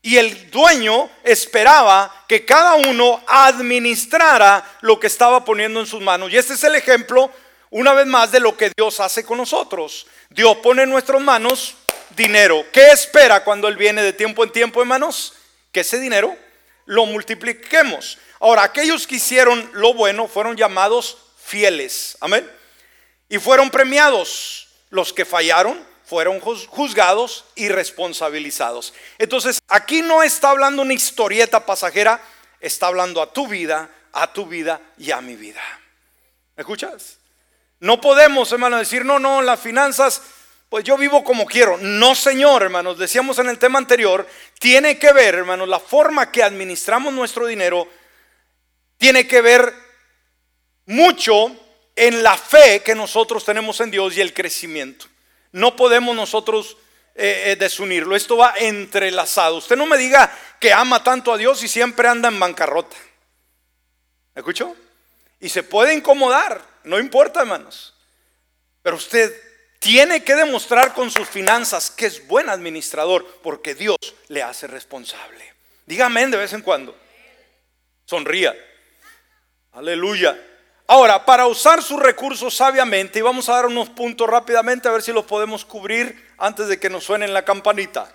[0.01, 6.33] Y el dueño esperaba que cada uno administrara lo que estaba poniendo en sus manos.
[6.33, 7.31] Y este es el ejemplo,
[7.71, 10.07] una vez más, de lo que Dios hace con nosotros.
[10.31, 11.75] Dios pone en nuestras manos
[12.19, 12.67] dinero.
[12.71, 15.33] ¿Qué espera cuando Él viene de tiempo en tiempo, hermanos?
[15.73, 16.37] Que ese dinero
[16.85, 18.19] lo multipliquemos.
[18.41, 22.19] Ahora, aquellos que hicieron lo bueno fueron llamados fieles.
[22.21, 22.51] Amén.
[23.31, 24.69] Y fueron premiados.
[24.91, 28.95] Los que fallaron fueron juzgados y responsabilizados.
[29.19, 32.23] Entonces, aquí no está hablando una historieta pasajera,
[32.61, 35.61] está hablando a tu vida, a tu vida y a mi vida.
[36.57, 37.19] ¿Me escuchas?
[37.81, 40.23] No podemos, hermano, decir, no, no, las finanzas,
[40.69, 41.79] pues yo vivo como quiero.
[41.79, 44.27] No, Señor, hermanos, decíamos en el tema anterior,
[44.59, 47.89] tiene que ver, hermanos, la forma que administramos nuestro dinero,
[48.99, 49.73] tiene que ver
[50.87, 51.57] mucho
[51.97, 55.07] en la fe que nosotros tenemos en Dios y el crecimiento.
[55.53, 56.77] No podemos nosotros
[57.15, 58.15] eh, eh, desunirlo.
[58.15, 59.57] Esto va entrelazado.
[59.57, 62.97] Usted no me diga que ama tanto a Dios y siempre anda en bancarrota.
[64.35, 64.77] ¿Me escuchó?
[65.41, 67.95] Y se puede incomodar, no importa, hermanos.
[68.83, 69.48] Pero usted
[69.79, 75.55] tiene que demostrar con sus finanzas que es buen administrador porque Dios le hace responsable.
[75.87, 76.95] Dígame de vez en cuando.
[78.05, 78.55] Sonría.
[79.73, 80.38] Aleluya.
[80.87, 85.03] Ahora, para usar sus recursos sabiamente, y vamos a dar unos puntos rápidamente a ver
[85.03, 88.11] si los podemos cubrir antes de que nos suenen la campanita.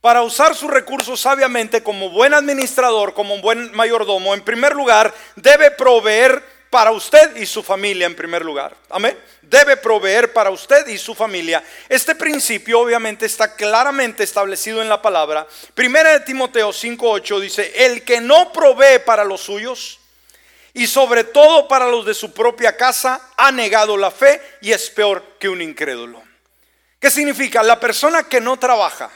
[0.00, 5.70] Para usar sus recursos sabiamente como buen administrador, como buen mayordomo, en primer lugar, debe
[5.70, 8.74] proveer para usted y su familia en primer lugar.
[8.88, 9.18] Amén.
[9.50, 11.62] Debe proveer para usted y su familia.
[11.88, 15.44] Este principio obviamente está claramente establecido en la palabra.
[15.74, 19.98] Primera de Timoteo 5:8 dice, "El que no provee para los suyos,
[20.72, 24.88] y sobre todo para los de su propia casa, ha negado la fe y es
[24.90, 26.22] peor que un incrédulo.
[27.00, 27.62] ¿Qué significa?
[27.62, 29.10] La persona que no trabaja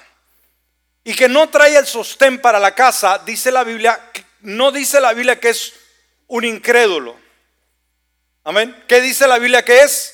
[1.04, 5.12] y que no trae el sostén para la casa, dice la Biblia, no dice la
[5.12, 5.74] Biblia que es
[6.26, 7.16] un incrédulo.
[8.42, 8.84] Amén.
[8.88, 10.13] ¿Qué dice la Biblia que es?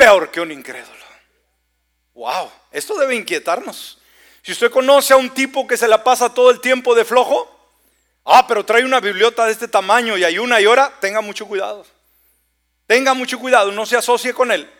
[0.00, 1.04] Peor que un incrédulo.
[2.14, 3.98] Wow, esto debe inquietarnos.
[4.42, 7.60] Si usted conoce a un tipo que se la pasa todo el tiempo de flojo,
[8.24, 11.46] Ah, pero trae una biblioteca de este tamaño y hay una y hora, tenga mucho
[11.46, 11.86] cuidado.
[12.86, 14.70] Tenga mucho cuidado, no se asocie con él.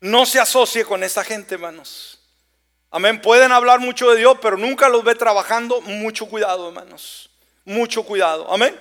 [0.00, 2.18] No se asocie con esa gente, hermanos.
[2.90, 3.20] Amén.
[3.20, 5.80] Pueden hablar mucho de Dios, pero nunca los ve trabajando.
[5.82, 7.30] Mucho cuidado, hermanos.
[7.64, 8.52] Mucho cuidado.
[8.52, 8.78] Amén.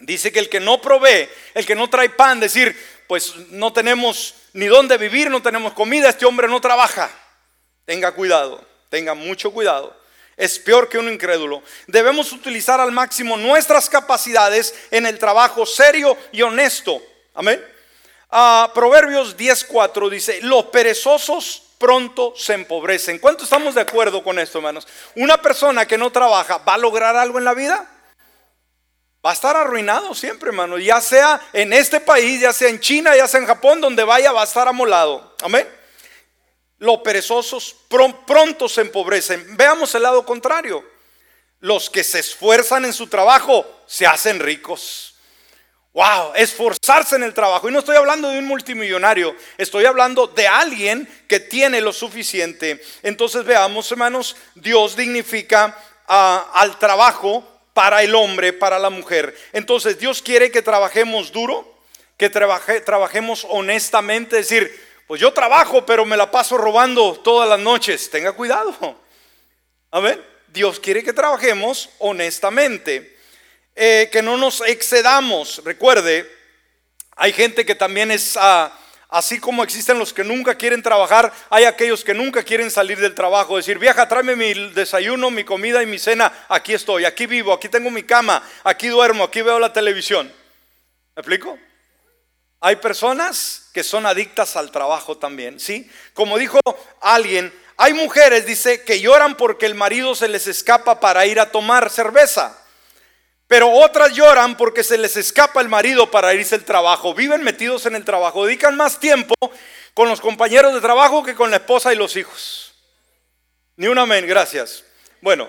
[0.00, 4.34] Dice que el que no provee, el que no trae pan, decir, pues no tenemos
[4.52, 7.10] ni dónde vivir, no tenemos comida, este hombre no trabaja.
[7.84, 9.98] Tenga cuidado, tenga mucho cuidado
[10.38, 11.62] es peor que un incrédulo.
[11.88, 17.02] Debemos utilizar al máximo nuestras capacidades en el trabajo serio y honesto.
[17.34, 17.62] Amén.
[18.30, 23.18] Ah, Proverbios 10:4 dice, los perezosos pronto se empobrecen.
[23.18, 24.86] ¿Cuánto estamos de acuerdo con esto, hermanos?
[25.16, 27.90] Una persona que no trabaja, ¿va a lograr algo en la vida?
[29.28, 30.78] Va a estar arruinado siempre, hermano.
[30.78, 34.32] Ya sea en este país, ya sea en China, ya sea en Japón, donde vaya,
[34.32, 35.36] va a estar amolado.
[35.42, 35.68] Amén.
[36.78, 37.76] Los perezosos
[38.26, 39.54] pronto se empobrecen.
[39.54, 40.82] Veamos el lado contrario.
[41.60, 45.14] Los que se esfuerzan en su trabajo se hacen ricos.
[45.92, 47.68] Wow, esforzarse en el trabajo.
[47.68, 52.82] Y no estoy hablando de un multimillonario, estoy hablando de alguien que tiene lo suficiente.
[53.02, 55.76] Entonces veamos, hermanos, Dios dignifica
[56.06, 59.32] ah, al trabajo para el hombre, para la mujer.
[59.52, 61.78] Entonces Dios quiere que trabajemos duro,
[62.16, 67.60] que trabajemos honestamente, es decir, pues yo trabajo, pero me la paso robando todas las
[67.60, 68.10] noches.
[68.10, 68.74] Tenga cuidado.
[69.92, 70.20] Amén.
[70.48, 73.16] Dios quiere que trabajemos honestamente,
[73.76, 75.62] eh, que no nos excedamos.
[75.64, 76.28] Recuerde,
[77.14, 78.76] hay gente que también es ah,
[79.10, 83.14] Así como existen los que nunca quieren trabajar, hay aquellos que nunca quieren salir del
[83.14, 83.56] trabajo.
[83.56, 86.30] Decir, vieja, tráeme mi desayuno, mi comida y mi cena.
[86.48, 90.26] Aquí estoy, aquí vivo, aquí tengo mi cama, aquí duermo, aquí veo la televisión.
[91.16, 91.58] ¿Me explico?
[92.60, 95.90] Hay personas que son adictas al trabajo también, ¿sí?
[96.12, 96.58] Como dijo
[97.00, 101.50] alguien, hay mujeres, dice, que lloran porque el marido se les escapa para ir a
[101.50, 102.58] tomar cerveza.
[103.48, 107.14] Pero otras lloran porque se les escapa el marido para irse al trabajo.
[107.14, 108.44] Viven metidos en el trabajo.
[108.44, 109.34] Dedican más tiempo
[109.94, 112.74] con los compañeros de trabajo que con la esposa y los hijos.
[113.76, 114.84] Ni un amén, gracias.
[115.20, 115.48] Bueno,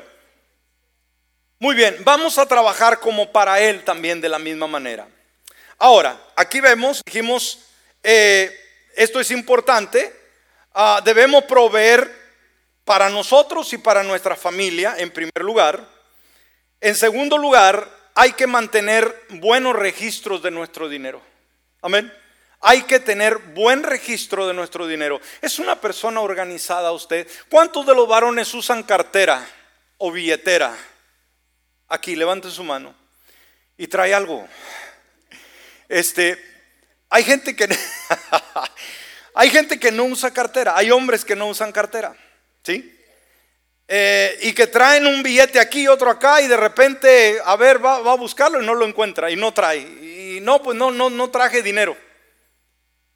[1.59, 5.07] muy bien, vamos a trabajar como para Él también de la misma manera.
[5.77, 7.59] Ahora, aquí vemos, dijimos,
[8.01, 8.57] eh,
[8.95, 10.13] esto es importante,
[10.73, 12.09] ah, debemos proveer
[12.85, 15.98] para nosotros y para nuestra familia en primer lugar.
[16.81, 21.21] En segundo lugar, hay que mantener buenos registros de nuestro dinero.
[21.81, 22.13] Amén.
[22.61, 25.21] Hay que tener buen registro de nuestro dinero.
[25.41, 27.27] Es una persona organizada usted.
[27.49, 29.47] ¿Cuántos de los varones usan cartera
[29.97, 30.75] o billetera?
[31.87, 32.93] Aquí, levante su mano.
[33.77, 34.47] Y trae algo.
[35.87, 36.37] Este,
[37.09, 37.67] hay gente que
[39.33, 42.15] hay gente que no usa cartera, hay hombres que no usan cartera,
[42.63, 42.98] ¿sí?
[43.91, 47.95] Eh, y que traen un billete aquí, otro acá, y de repente, a ver, va,
[47.95, 49.79] a buscarlo y no lo encuentra, y no trae.
[49.79, 51.97] Y no, pues no, no, no traje dinero.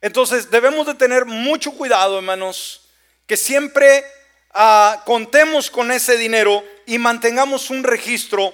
[0.02, 2.90] Entonces debemos de tener mucho cuidado, hermanos,
[3.28, 4.04] que siempre
[4.52, 8.52] ah, contemos con ese dinero y mantengamos un registro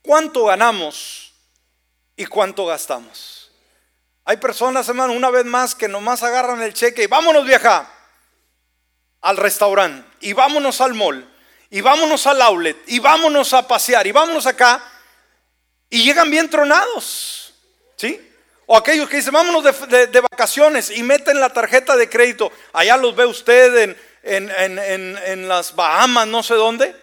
[0.00, 1.34] cuánto ganamos
[2.16, 3.52] y cuánto gastamos.
[4.24, 7.92] Hay personas, hermano, una vez más que nomás agarran el cheque y vámonos vieja
[9.20, 11.34] al restaurante y vámonos al mall
[11.70, 14.82] y vámonos al outlet y vámonos a pasear y vámonos acá
[15.90, 17.54] y llegan bien tronados,
[17.96, 18.20] ¿sí?
[18.66, 23.16] O aquellos que dicen, vámonos de, vacaciones y meten la tarjeta de crédito, allá los
[23.16, 26.94] ve usted en, en, las Bahamas, no sé dónde.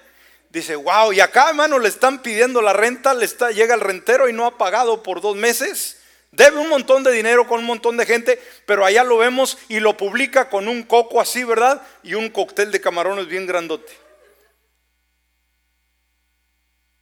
[0.52, 4.30] Dice, wow, y acá hermano le están pidiendo la renta, le está, llega el rentero
[4.30, 5.98] y no ha pagado por dos meses.
[6.32, 9.80] Debe un montón de dinero con un montón de gente, pero allá lo vemos y
[9.80, 11.82] lo publica con un coco así, ¿verdad?
[12.04, 14.05] Y un cóctel de camarones bien grandote.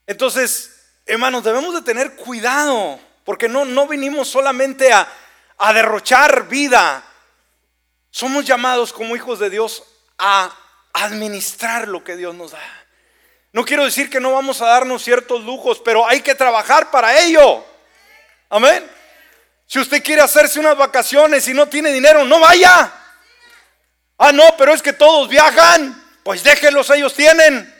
[0.07, 0.71] Entonces,
[1.05, 5.07] hermanos, debemos de tener cuidado, porque no, no vinimos solamente a,
[5.57, 7.03] a derrochar vida.
[8.09, 9.83] Somos llamados como hijos de Dios
[10.17, 10.55] a
[10.93, 12.59] administrar lo que Dios nos da.
[13.51, 17.19] No quiero decir que no vamos a darnos ciertos lujos, pero hay que trabajar para
[17.19, 17.63] ello.
[18.49, 18.89] Amén.
[19.65, 22.91] Si usted quiere hacerse unas vacaciones y no tiene dinero, no vaya.
[24.17, 26.01] Ah, no, pero es que todos viajan.
[26.23, 27.72] Pues déjenlos, ellos tienen.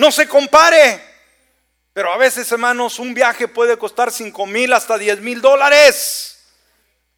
[0.00, 0.98] No se compare.
[1.92, 6.42] Pero a veces, hermanos, un viaje puede costar 5 mil hasta 10 mil dólares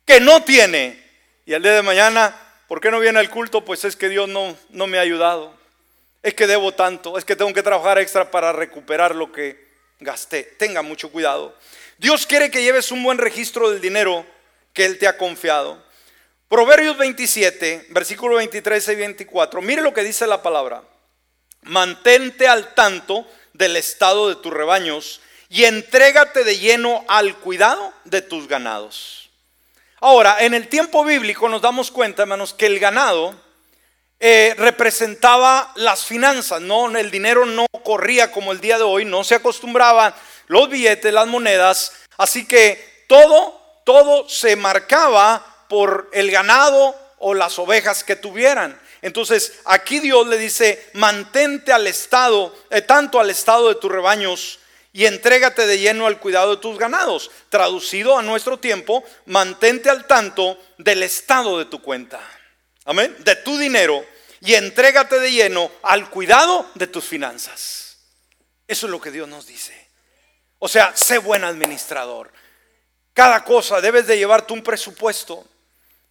[0.05, 1.01] que no tiene.
[1.47, 3.64] Y al día de mañana, ¿por qué no viene al culto?
[3.64, 5.57] Pues es que Dios no, no me ha ayudado.
[6.24, 9.64] Es que debo tanto, es que tengo que trabajar extra para recuperar lo que
[10.01, 10.43] gasté.
[10.43, 11.57] Tenga mucho cuidado.
[11.99, 14.26] Dios quiere que lleves un buen registro del dinero
[14.72, 15.80] que Él te ha confiado.
[16.49, 19.62] Proverbios 27, versículo 23 y 24.
[19.62, 20.83] Mire lo que dice la palabra.
[21.62, 28.22] Mantente al tanto del estado de tus rebaños y entrégate de lleno al cuidado de
[28.22, 29.30] tus ganados.
[30.00, 33.34] Ahora, en el tiempo bíblico nos damos cuenta, hermanos, que el ganado
[34.18, 39.24] eh, representaba las finanzas, no, el dinero no corría como el día de hoy, no
[39.24, 40.14] se acostumbraban
[40.46, 47.58] los billetes, las monedas, así que todo, todo se marcaba por el ganado o las
[47.58, 48.80] ovejas que tuvieran.
[49.03, 54.61] Entonces aquí Dios le dice, mantente al estado, eh, tanto al estado de tus rebaños
[54.92, 57.30] y entrégate de lleno al cuidado de tus ganados.
[57.48, 62.20] Traducido a nuestro tiempo, mantente al tanto del estado de tu cuenta.
[62.84, 63.14] Amén.
[63.18, 64.07] De tu dinero
[64.40, 67.98] y entrégate de lleno al cuidado de tus finanzas.
[68.68, 69.88] Eso es lo que Dios nos dice.
[70.61, 72.32] O sea, sé buen administrador.
[73.12, 75.44] Cada cosa debes de llevarte un presupuesto.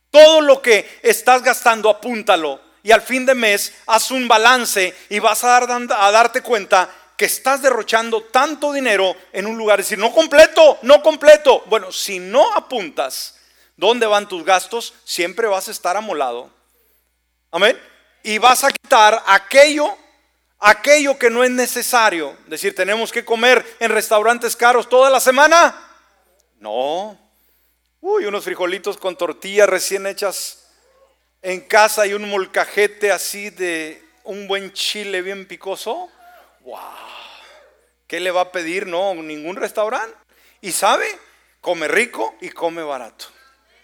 [0.09, 5.19] Todo lo que estás gastando, apúntalo y al fin de mes haz un balance y
[5.19, 9.77] vas a, dar, a darte cuenta que estás derrochando tanto dinero en un lugar.
[9.77, 11.63] decir, no completo, no completo.
[11.67, 13.37] Bueno, si no apuntas
[13.77, 16.49] dónde van tus gastos, siempre vas a estar amolado.
[17.51, 17.79] Amén.
[18.23, 19.95] Y vas a quitar aquello,
[20.59, 22.35] aquello que no es necesario.
[22.47, 25.79] Decir, tenemos que comer en restaurantes caros toda la semana.
[26.59, 27.19] No.
[27.99, 30.60] Uy, unos frijolitos con tortillas recién hechas
[31.41, 36.09] en casa hay un molcajete así de un buen chile bien picoso.
[36.61, 36.79] ¡Wow!
[38.07, 38.87] ¿Qué le va a pedir?
[38.87, 40.15] No, ningún restaurante.
[40.61, 41.05] Y sabe,
[41.59, 43.25] come rico y come barato.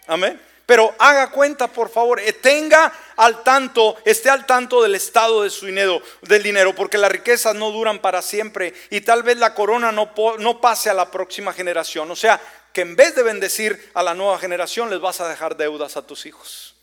[0.06, 0.40] Amén.
[0.66, 5.48] Pero haga cuenta, por favor, eh, tenga al tanto, esté al tanto del estado de
[5.48, 9.54] su dinero, del dinero, porque las riquezas no duran para siempre y tal vez la
[9.54, 12.10] corona no, no pase a la próxima generación.
[12.10, 12.38] O sea,
[12.72, 16.06] que en vez de bendecir a la nueva generación, les vas a dejar deudas a
[16.06, 16.77] tus hijos.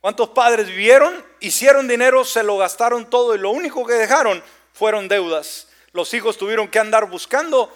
[0.00, 4.42] ¿Cuántos padres vivieron, hicieron dinero, se lo gastaron todo y lo único que dejaron
[4.72, 5.68] fueron deudas?
[5.92, 7.74] Los hijos tuvieron que andar buscando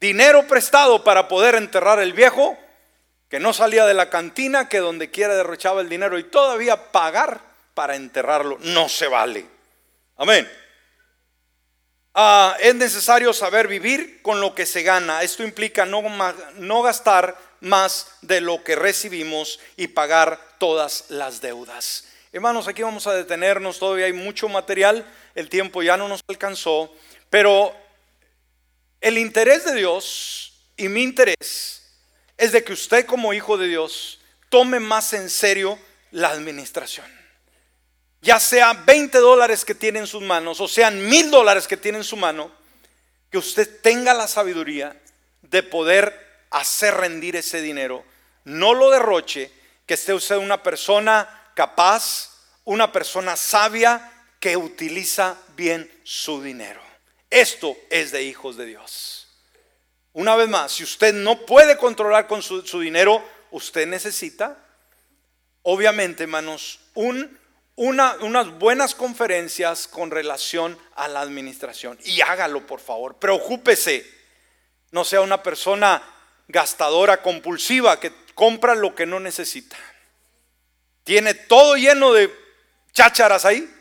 [0.00, 2.56] dinero prestado para poder enterrar el viejo
[3.28, 7.40] que no salía de la cantina, que donde quiera derrochaba el dinero y todavía pagar
[7.74, 8.58] para enterrarlo.
[8.60, 9.46] No se vale.
[10.16, 10.50] Amén.
[12.14, 15.22] Ah, es necesario saber vivir con lo que se gana.
[15.22, 16.02] Esto implica no,
[16.56, 22.04] no gastar más de lo que recibimos y pagar todas las deudas.
[22.32, 26.94] Hermanos, aquí vamos a detenernos, todavía hay mucho material, el tiempo ya no nos alcanzó,
[27.30, 27.74] pero
[29.00, 31.82] el interés de Dios y mi interés
[32.36, 35.78] es de que usted como hijo de Dios tome más en serio
[36.10, 37.06] la administración.
[38.20, 41.98] Ya sea 20 dólares que tiene en sus manos o sean mil dólares que tiene
[41.98, 42.50] en su mano,
[43.30, 45.00] que usted tenga la sabiduría
[45.42, 48.04] de poder hacer rendir ese dinero.
[48.44, 49.50] No lo derroche,
[49.86, 52.30] que esté usted una persona capaz,
[52.64, 56.80] una persona sabia que utiliza bien su dinero.
[57.30, 59.28] Esto es de hijos de Dios.
[60.12, 64.58] Una vez más, si usted no puede controlar con su, dinero, usted necesita,
[65.62, 67.38] obviamente, hermanos, un,
[67.76, 71.98] unas buenas conferencias con relación a la administración.
[72.02, 73.16] Y hágalo, por favor.
[73.16, 74.04] Preocúpese.
[74.90, 76.02] No sea una persona
[76.48, 79.76] gastadora compulsiva que compra lo que no necesita.
[81.04, 82.34] Tiene todo lleno de
[82.92, 83.72] chácharas ahí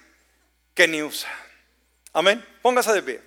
[0.73, 1.29] que ni usa.
[2.13, 2.45] Amén.
[2.61, 3.21] Póngase de pie.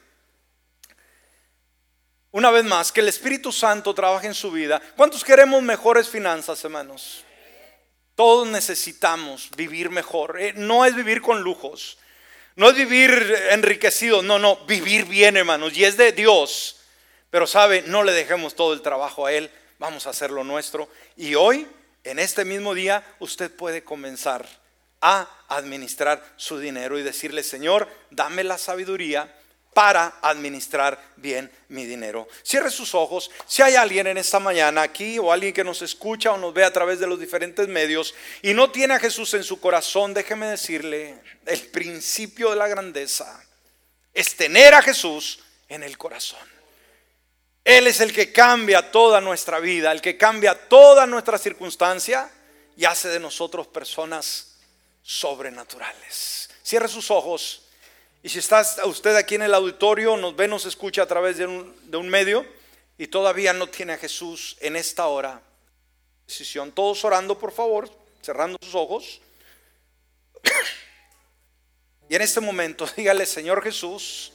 [2.32, 4.80] Una vez más, que el Espíritu Santo trabaje en su vida.
[4.97, 7.24] ¿Cuántos queremos mejores finanzas, hermanos?
[8.14, 10.41] Todos necesitamos vivir mejor.
[10.41, 11.99] Eh, no es vivir con lujos.
[12.55, 13.11] No es vivir
[13.51, 14.22] enriquecido.
[14.22, 15.76] No, no, vivir bien, hermanos.
[15.76, 16.80] Y es de Dios.
[17.31, 20.89] Pero sabe, no le dejemos todo el trabajo a Él, vamos a hacer lo nuestro.
[21.16, 21.66] Y hoy,
[22.05, 24.47] en este mismo día, usted puede comenzar
[25.01, 29.35] a administrar su dinero y decirle, Señor, dame la sabiduría
[29.72, 32.28] para administrar bien mi dinero.
[32.43, 33.31] Cierre sus ojos.
[33.47, 36.64] Si hay alguien en esta mañana aquí o alguien que nos escucha o nos ve
[36.64, 40.47] a través de los diferentes medios y no tiene a Jesús en su corazón, déjeme
[40.47, 43.43] decirle, el principio de la grandeza
[44.12, 46.60] es tener a Jesús en el corazón.
[47.65, 52.31] Él es el que cambia toda nuestra vida, el que cambia toda nuestra circunstancia
[52.77, 54.57] y hace de nosotros personas
[55.03, 56.49] sobrenaturales.
[56.63, 57.63] Cierre sus ojos
[58.23, 61.47] y si está usted aquí en el auditorio, nos ve, nos escucha a través de
[61.47, 62.47] un, medio
[62.99, 65.41] y todavía no tiene a Jesús en esta hora.
[66.27, 67.91] Decisión, todos orando, por favor,
[68.23, 69.21] cerrando sus ojos.
[72.09, 74.33] Y en este momento dígale, Señor Jesús,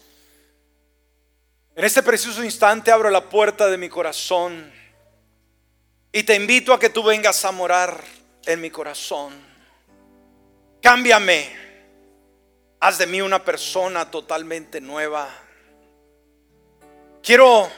[1.76, 4.72] en este preciso instante abro la puerta de mi corazón
[6.12, 8.02] y te invito a que tú vengas a morar
[8.46, 9.34] en mi corazón.
[10.82, 11.66] Cámbiame.
[12.80, 15.28] Haz de mí una persona totalmente nueva.
[17.22, 17.70] Quiero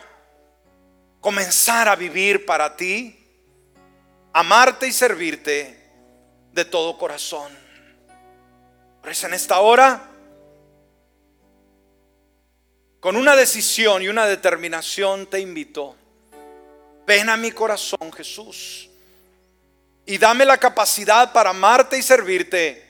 [1.19, 3.17] comenzar a vivir para ti,
[4.33, 5.89] amarte y servirte
[6.51, 7.51] de todo corazón.
[9.01, 10.06] Por eso en esta hora
[13.07, 15.95] con una decisión y una determinación te invito.
[17.05, 18.89] Ven a mi corazón, Jesús.
[20.05, 22.85] Y dame la capacidad para amarte y servirte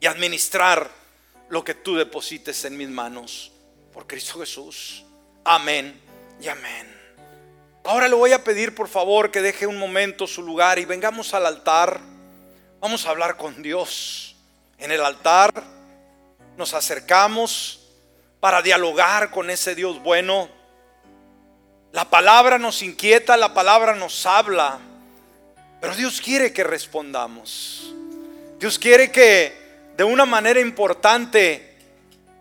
[0.00, 0.90] y administrar
[1.50, 3.52] lo que tú deposites en mis manos.
[3.92, 5.04] Por Cristo Jesús.
[5.44, 6.00] Amén
[6.40, 6.90] y amén.
[7.84, 11.34] Ahora le voy a pedir por favor que deje un momento su lugar y vengamos
[11.34, 12.00] al altar.
[12.80, 14.36] Vamos a hablar con Dios.
[14.78, 15.52] En el altar
[16.56, 17.81] nos acercamos
[18.42, 20.50] para dialogar con ese Dios bueno.
[21.92, 24.80] La palabra nos inquieta, la palabra nos habla,
[25.80, 27.94] pero Dios quiere que respondamos.
[28.58, 29.52] Dios quiere que
[29.96, 31.72] de una manera importante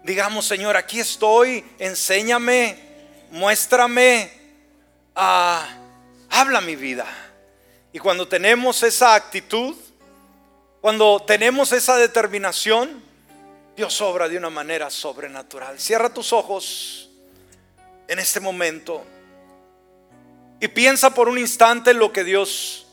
[0.04, 2.76] digamos, Señor, aquí estoy, enséñame,
[3.30, 4.32] muéstrame,
[5.16, 5.68] ah,
[6.30, 7.06] habla mi vida.
[7.94, 9.76] Y cuando tenemos esa actitud,
[10.80, 13.11] cuando tenemos esa determinación,
[13.76, 15.80] Dios obra de una manera sobrenatural.
[15.80, 17.10] Cierra tus ojos
[18.08, 19.06] en este momento
[20.60, 22.86] y piensa por un instante en lo que Dios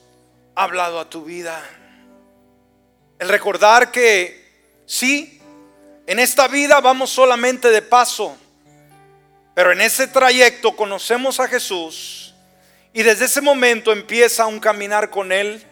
[0.54, 1.62] ha hablado a tu vida.
[3.18, 5.40] El recordar que sí,
[6.06, 8.36] en esta vida vamos solamente de paso,
[9.54, 12.34] pero en ese trayecto conocemos a Jesús
[12.92, 15.62] y desde ese momento empieza un caminar con Él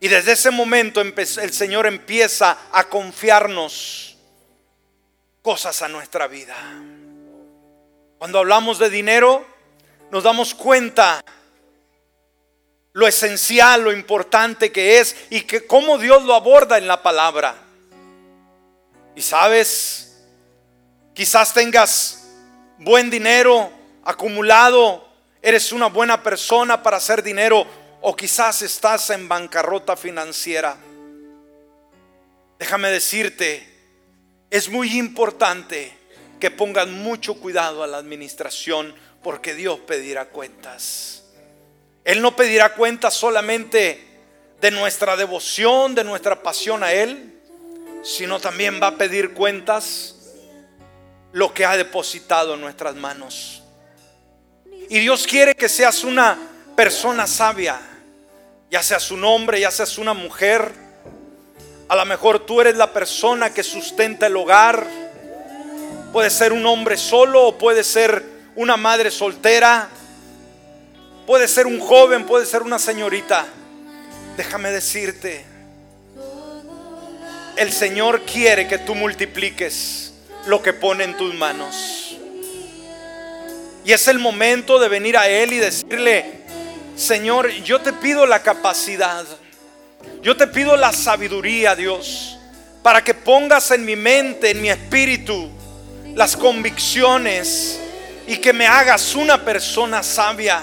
[0.00, 4.16] Y desde ese momento el Señor empieza a confiarnos
[5.42, 6.56] cosas a nuestra vida.
[8.18, 9.46] Cuando hablamos de dinero,
[10.10, 11.22] nos damos cuenta
[12.94, 17.56] lo esencial, lo importante que es y que cómo Dios lo aborda en la palabra.
[19.16, 20.22] Y sabes,
[21.12, 22.28] quizás tengas
[22.78, 23.70] buen dinero
[24.04, 25.06] acumulado,
[25.42, 27.66] eres una buena persona para hacer dinero
[28.06, 30.76] o quizás estás en bancarrota financiera.
[32.58, 33.66] Déjame decirte,
[34.50, 35.90] es muy importante
[36.38, 41.24] que pongan mucho cuidado a la administración porque Dios pedirá cuentas.
[42.04, 44.06] Él no pedirá cuentas solamente
[44.60, 47.40] de nuestra devoción, de nuestra pasión a Él,
[48.02, 50.14] sino también va a pedir cuentas
[51.32, 53.62] lo que ha depositado en nuestras manos.
[54.90, 56.36] Y Dios quiere que seas una
[56.76, 57.92] persona sabia,
[58.74, 60.72] ya seas un hombre, ya seas una mujer.
[61.88, 64.84] A lo mejor tú eres la persona que sustenta el hogar.
[66.12, 68.24] Puede ser un hombre solo o puede ser
[68.56, 69.88] una madre soltera
[71.26, 73.46] Puede ser un joven, puede ser una señorita.
[74.36, 75.42] Déjame decirte,
[77.56, 80.12] el Señor quiere que tú multipliques
[80.46, 82.18] lo que pone en tus manos.
[83.86, 86.43] Y es el momento de venir a Él y decirle,
[86.96, 89.24] Señor, yo te pido la capacidad,
[90.22, 92.38] yo te pido la sabiduría, Dios,
[92.82, 95.50] para que pongas en mi mente, en mi espíritu,
[96.14, 97.80] las convicciones
[98.26, 100.62] y que me hagas una persona sabia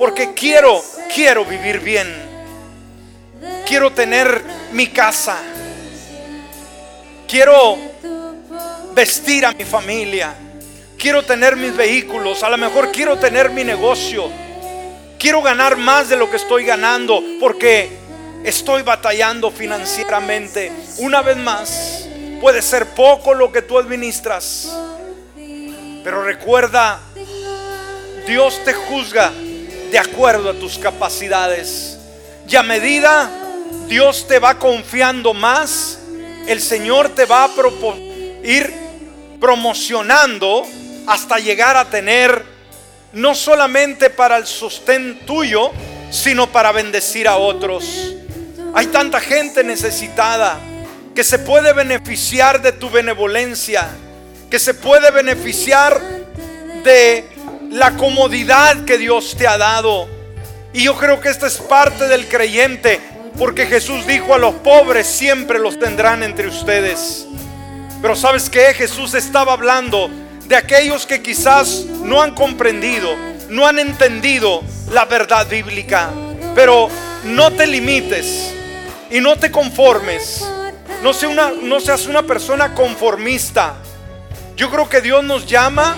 [0.00, 0.82] porque quiero,
[1.14, 2.10] quiero vivir bien.
[3.66, 4.42] Quiero tener
[4.72, 5.36] mi casa.
[7.28, 7.76] Quiero
[8.94, 10.34] vestir a mi familia.
[10.98, 12.42] Quiero tener mis vehículos.
[12.42, 14.30] A lo mejor quiero tener mi negocio.
[15.20, 17.90] Quiero ganar más de lo que estoy ganando porque
[18.42, 20.72] estoy batallando financieramente.
[20.96, 22.08] Una vez más,
[22.40, 24.74] puede ser poco lo que tú administras.
[26.02, 27.00] Pero recuerda,
[28.26, 29.30] Dios te juzga
[29.90, 31.98] de acuerdo a tus capacidades.
[32.48, 33.30] Y a medida
[33.88, 35.98] Dios te va confiando más,
[36.46, 37.50] el Señor te va a
[38.42, 38.72] ir
[39.38, 40.66] promocionando
[41.06, 42.59] hasta llegar a tener
[43.12, 45.70] no solamente para el sostén tuyo,
[46.10, 48.14] sino para bendecir a otros.
[48.74, 50.58] Hay tanta gente necesitada
[51.14, 53.88] que se puede beneficiar de tu benevolencia,
[54.48, 56.00] que se puede beneficiar
[56.84, 57.28] de
[57.70, 60.08] la comodidad que Dios te ha dado.
[60.72, 63.00] Y yo creo que esta es parte del creyente,
[63.36, 67.26] porque Jesús dijo a los pobres siempre los tendrán entre ustedes.
[68.00, 70.08] Pero sabes que Jesús estaba hablando
[70.50, 73.08] de aquellos que quizás no han comprendido,
[73.48, 76.10] no han entendido la verdad bíblica.
[76.56, 76.88] Pero
[77.22, 78.52] no te limites
[79.12, 80.44] y no te conformes.
[81.04, 81.12] No,
[81.80, 83.76] seas una persona conformista.
[84.56, 85.96] Yo creo que Dios nos llama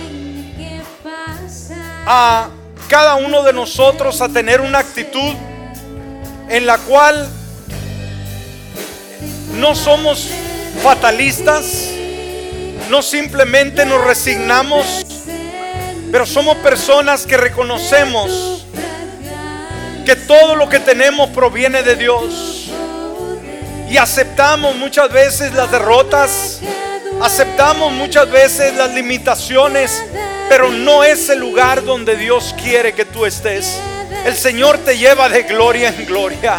[2.06, 2.50] a
[2.88, 5.32] cada uno de nosotros a tener una actitud
[6.50, 7.26] en la cual
[9.54, 10.28] no somos
[10.82, 11.88] fatalistas,
[12.90, 15.06] no simplemente nos resignamos,
[16.10, 18.66] pero somos personas que reconocemos
[20.04, 22.70] que todo lo que tenemos proviene de Dios
[23.88, 26.60] y aceptamos muchas veces las derrotas,
[27.20, 30.02] aceptamos muchas veces las limitaciones,
[30.48, 33.78] pero no es el lugar donde Dios quiere que tú estés.
[34.24, 36.58] El Señor te lleva de gloria en gloria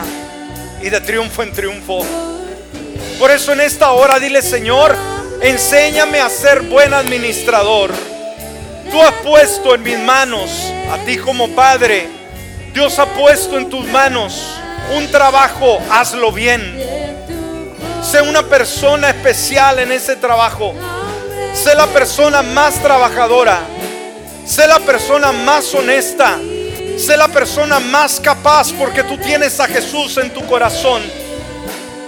[0.82, 2.06] y de triunfo en triunfo.
[3.20, 4.96] Por eso en esta hora dile, Señor,
[5.44, 7.92] enséñame a ser buen administrador.
[8.90, 10.50] Tú has puesto en mis manos,
[10.92, 12.08] a ti como Padre,
[12.74, 14.42] Dios ha puesto en tus manos
[14.96, 16.82] un trabajo, hazlo bien.
[18.02, 20.74] Sé una persona especial en ese trabajo.
[21.54, 23.62] Sé la persona más trabajadora.
[24.46, 26.38] Sé la persona más honesta.
[26.98, 31.02] Sé la persona más capaz porque tú tienes a Jesús en tu corazón.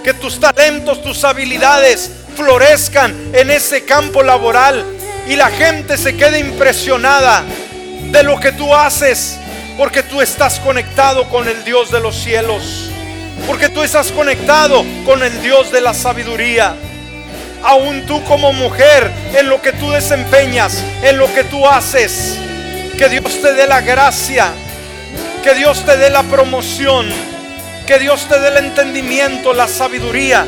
[0.04, 4.86] Que tus talentos, tus habilidades florezcan en ese campo laboral
[5.28, 7.44] y la gente se quede impresionada
[8.12, 9.38] de lo que tú haces
[9.78, 12.90] porque tú estás conectado con el Dios de los cielos.
[13.48, 16.76] Porque tú estás conectado con el Dios de la sabiduría
[17.66, 22.38] aún tú como mujer, en lo que tú desempeñas, en lo que tú haces.
[22.98, 24.52] Que Dios te dé la gracia,
[25.44, 27.08] que Dios te dé la promoción,
[27.88, 30.46] que Dios te dé el entendimiento, la sabiduría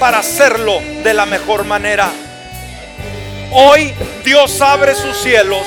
[0.00, 2.10] para hacerlo de la mejor manera.
[3.52, 3.94] Hoy
[4.24, 5.64] Dios abre sus cielos.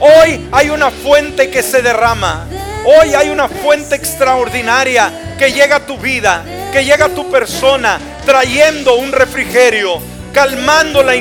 [0.00, 2.48] Hoy hay una fuente que se derrama.
[2.84, 7.98] Hoy hay una fuente extraordinaria que llega a tu vida que llega a tu persona
[8.24, 10.00] trayendo un refrigerio,
[10.32, 11.08] calmando la